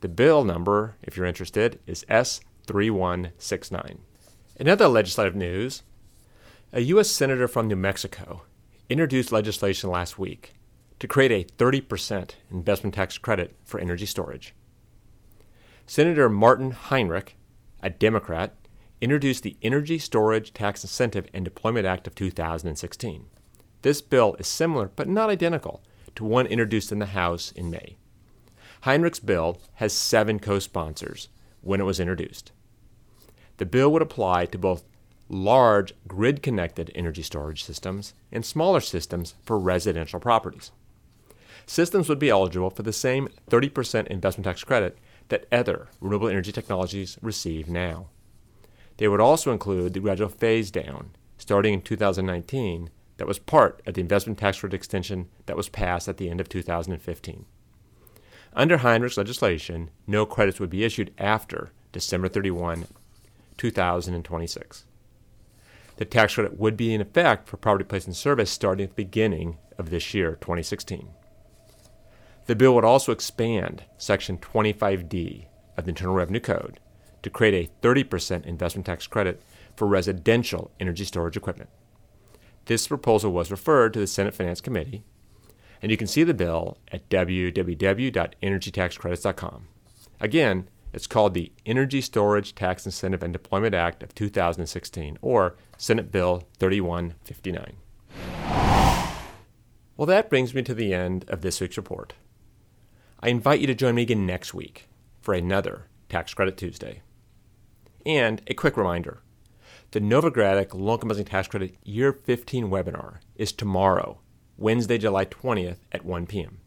The 0.00 0.08
bill 0.08 0.44
number, 0.44 0.96
if 1.02 1.16
you're 1.16 1.26
interested, 1.26 1.78
is 1.86 2.04
S3169. 2.08 3.98
In 4.56 4.68
other 4.68 4.88
legislative 4.88 5.34
news, 5.36 5.82
a 6.74 6.80
U.S. 6.80 7.10
Senator 7.10 7.46
from 7.46 7.68
New 7.68 7.76
Mexico 7.76 8.44
introduced 8.88 9.30
legislation 9.30 9.90
last 9.90 10.18
week 10.18 10.54
to 11.00 11.06
create 11.06 11.30
a 11.30 11.52
30% 11.56 12.30
investment 12.50 12.94
tax 12.94 13.18
credit 13.18 13.54
for 13.62 13.78
energy 13.78 14.06
storage. 14.06 14.54
Senator 15.86 16.30
Martin 16.30 16.70
Heinrich, 16.70 17.36
a 17.82 17.90
Democrat, 17.90 18.56
introduced 19.02 19.42
the 19.42 19.58
Energy 19.60 19.98
Storage 19.98 20.54
Tax 20.54 20.82
Incentive 20.82 21.26
and 21.34 21.44
Deployment 21.44 21.84
Act 21.84 22.06
of 22.06 22.14
2016. 22.14 23.26
This 23.82 24.00
bill 24.00 24.34
is 24.38 24.46
similar 24.46 24.90
but 24.96 25.08
not 25.08 25.28
identical 25.28 25.82
to 26.14 26.24
one 26.24 26.46
introduced 26.46 26.90
in 26.90 27.00
the 27.00 27.06
House 27.06 27.52
in 27.52 27.70
May. 27.70 27.96
Heinrich's 28.82 29.20
bill 29.20 29.60
has 29.74 29.92
seven 29.92 30.38
co 30.38 30.58
sponsors 30.58 31.28
when 31.60 31.82
it 31.82 31.84
was 31.84 32.00
introduced. 32.00 32.50
The 33.58 33.66
bill 33.66 33.92
would 33.92 34.02
apply 34.02 34.46
to 34.46 34.58
both 34.58 34.84
large 35.28 35.94
grid 36.06 36.42
connected 36.42 36.90
energy 36.94 37.22
storage 37.22 37.64
systems 37.64 38.14
and 38.30 38.44
smaller 38.44 38.80
systems 38.80 39.34
for 39.44 39.58
residential 39.58 40.20
properties. 40.20 40.70
Systems 41.66 42.08
would 42.08 42.18
be 42.18 42.30
eligible 42.30 42.70
for 42.70 42.82
the 42.82 42.92
same 42.92 43.28
30% 43.50 44.06
investment 44.08 44.44
tax 44.44 44.64
credit 44.64 44.98
that 45.28 45.46
other 45.50 45.88
renewable 46.00 46.28
energy 46.28 46.52
technologies 46.52 47.18
receive 47.22 47.68
now. 47.68 48.06
They 48.98 49.08
would 49.08 49.20
also 49.20 49.52
include 49.52 49.94
the 49.94 50.00
gradual 50.00 50.28
phase 50.28 50.70
down 50.70 51.10
starting 51.38 51.74
in 51.74 51.82
2019 51.82 52.90
that 53.16 53.26
was 53.26 53.38
part 53.38 53.82
of 53.86 53.94
the 53.94 54.00
investment 54.00 54.38
tax 54.38 54.60
credit 54.60 54.76
extension 54.76 55.28
that 55.46 55.56
was 55.56 55.68
passed 55.68 56.08
at 56.08 56.16
the 56.16 56.30
end 56.30 56.40
of 56.40 56.48
2015. 56.48 57.44
Under 58.54 58.78
Heinrich's 58.78 59.16
legislation, 59.16 59.90
no 60.06 60.24
credits 60.26 60.60
would 60.60 60.70
be 60.70 60.84
issued 60.84 61.12
after 61.18 61.72
December 61.90 62.28
31, 62.28 62.86
2026. 63.56 64.84
The 65.96 66.04
tax 66.04 66.34
credit 66.34 66.58
would 66.58 66.76
be 66.76 66.94
in 66.94 67.00
effect 67.00 67.48
for 67.48 67.56
property 67.56 67.84
placed 67.84 68.06
in 68.06 68.14
service 68.14 68.50
starting 68.50 68.84
at 68.84 68.90
the 68.90 69.04
beginning 69.04 69.58
of 69.78 69.90
this 69.90 70.14
year, 70.14 70.36
2016. 70.40 71.08
The 72.46 72.56
bill 72.56 72.74
would 72.74 72.84
also 72.84 73.12
expand 73.12 73.84
Section 73.98 74.38
25D 74.38 75.46
of 75.76 75.84
the 75.84 75.90
Internal 75.90 76.14
Revenue 76.14 76.40
Code 76.40 76.80
to 77.22 77.30
create 77.30 77.54
a 77.54 77.70
30% 77.86 78.44
investment 78.46 78.86
tax 78.86 79.06
credit 79.06 79.42
for 79.76 79.86
residential 79.86 80.72
energy 80.80 81.04
storage 81.04 81.36
equipment. 81.36 81.70
This 82.66 82.88
proposal 82.88 83.32
was 83.32 83.50
referred 83.50 83.94
to 83.94 84.00
the 84.00 84.06
Senate 84.06 84.34
Finance 84.34 84.60
Committee, 84.60 85.02
and 85.80 85.90
you 85.90 85.96
can 85.96 86.06
see 86.06 86.24
the 86.24 86.34
bill 86.34 86.76
at 86.90 87.08
www.energytaxcredits.com. 87.08 89.68
Again, 90.20 90.68
it's 90.92 91.06
called 91.06 91.34
the 91.34 91.52
Energy 91.64 92.00
Storage 92.00 92.54
Tax 92.54 92.84
Incentive 92.84 93.22
and 93.22 93.32
Deployment 93.32 93.74
Act 93.74 94.02
of 94.02 94.14
2016, 94.14 95.18
or 95.22 95.56
Senate 95.76 96.12
Bill 96.12 96.42
3159. 96.58 97.76
Well, 99.96 100.06
that 100.06 100.30
brings 100.30 100.54
me 100.54 100.62
to 100.62 100.74
the 100.74 100.92
end 100.92 101.24
of 101.28 101.42
this 101.42 101.60
week's 101.60 101.76
report. 101.76 102.14
I 103.20 103.28
invite 103.28 103.60
you 103.60 103.66
to 103.68 103.74
join 103.74 103.94
me 103.94 104.02
again 104.02 104.26
next 104.26 104.52
week 104.52 104.88
for 105.20 105.32
another 105.32 105.86
Tax 106.08 106.34
Credit 106.34 106.56
Tuesday. 106.56 107.02
And 108.04 108.42
a 108.46 108.54
quick 108.54 108.76
reminder 108.76 109.20
the 109.92 110.00
Novogradac 110.00 110.74
Low 110.74 110.94
Income 110.94 111.10
Housing 111.10 111.24
Tax 111.26 111.48
Credit 111.48 111.76
Year 111.84 112.12
15 112.12 112.68
webinar 112.68 113.18
is 113.36 113.52
tomorrow, 113.52 114.20
Wednesday, 114.56 114.98
July 114.98 115.26
20th 115.26 115.76
at 115.92 116.04
1 116.04 116.26
p.m. 116.26 116.58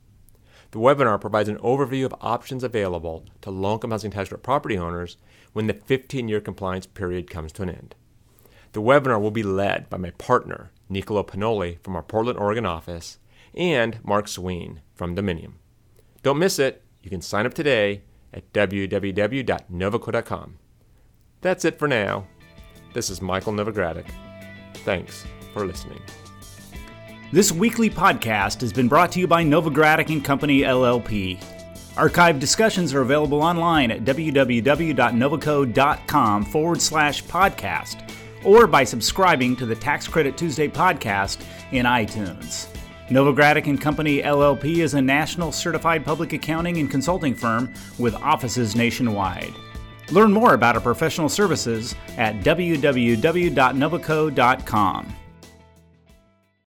The 0.76 0.82
webinar 0.82 1.22
provides 1.22 1.48
an 1.48 1.58
overview 1.60 2.04
of 2.04 2.14
options 2.20 2.62
available 2.62 3.24
to 3.44 3.50
low 3.50 3.76
income 3.76 3.92
housing 3.92 4.12
tax 4.12 4.28
credit 4.28 4.44
property 4.44 4.78
owners 4.78 5.16
when 5.54 5.68
the 5.68 5.74
15 5.74 6.28
year 6.28 6.42
compliance 6.42 6.86
period 6.86 7.30
comes 7.30 7.54
to 7.54 7.62
an 7.62 7.70
end. 7.70 7.96
The 8.74 8.82
webinar 8.82 9.22
will 9.22 9.32
be 9.32 9.42
led 9.42 9.90
by 9.90 9.96
my 9.96 10.10
partner, 10.10 10.72
Nicolo 10.90 11.24
Pinoli 11.24 11.82
from 11.82 11.96
our 11.96 12.04
Portland, 12.04 12.38
Oregon 12.38 12.66
office, 12.66 13.20
and 13.54 14.04
Mark 14.04 14.28
Sween 14.28 14.82
from 14.94 15.16
Dominium. 15.16 15.54
Don't 16.24 16.40
miss 16.40 16.60
it. 16.60 16.84
You 17.02 17.10
can 17.10 17.22
sign 17.22 17.46
up 17.46 17.54
today 17.54 18.02
at 18.34 18.52
www.novoco.com. 18.52 20.58
That's 21.40 21.64
it 21.64 21.80
for 21.80 21.88
now. 21.88 22.28
This 22.94 23.10
is 23.10 23.22
Michael 23.22 23.54
Novogradac. 23.54 24.12
Thanks 24.84 25.26
for 25.54 25.66
listening. 25.66 26.02
This 27.36 27.52
weekly 27.52 27.90
podcast 27.90 28.62
has 28.62 28.72
been 28.72 28.88
brought 28.88 29.12
to 29.12 29.20
you 29.20 29.28
by 29.28 29.44
Novogradac 29.44 30.10
and 30.10 30.24
Company 30.24 30.62
LLP. 30.62 31.38
Archived 31.96 32.40
discussions 32.40 32.94
are 32.94 33.02
available 33.02 33.44
online 33.44 33.92
at 33.92 34.06
www.novoco.com 34.06 36.46
forward 36.46 36.82
slash 36.82 37.22
podcast 37.26 38.10
or 38.46 38.68
by 38.68 38.86
subscribing 38.86 39.58
to 39.58 39.66
the 39.66 39.76
Tax 39.76 40.08
Credit 40.08 40.38
Tuesday 40.38 40.70
podcast 40.70 41.44
in 41.74 41.86
iTunes. 41.86 42.74
Novogradac 43.10 43.68
and 43.68 43.82
Company 43.82 44.22
LLP 44.22 44.78
is 44.78 44.94
a 44.94 45.02
national 45.02 45.52
certified 45.52 46.06
public 46.06 46.32
accounting 46.32 46.78
and 46.78 46.90
consulting 46.90 47.36
firm 47.36 47.74
with 48.00 48.16
offices 48.16 48.78
nationwide. 48.78 49.54
Learn 50.10 50.32
more 50.32 50.54
about 50.54 50.76
our 50.76 50.82
professional 50.82 51.28
services 51.28 51.96
at 52.16 52.36
www.novoco.com. 52.46 55.16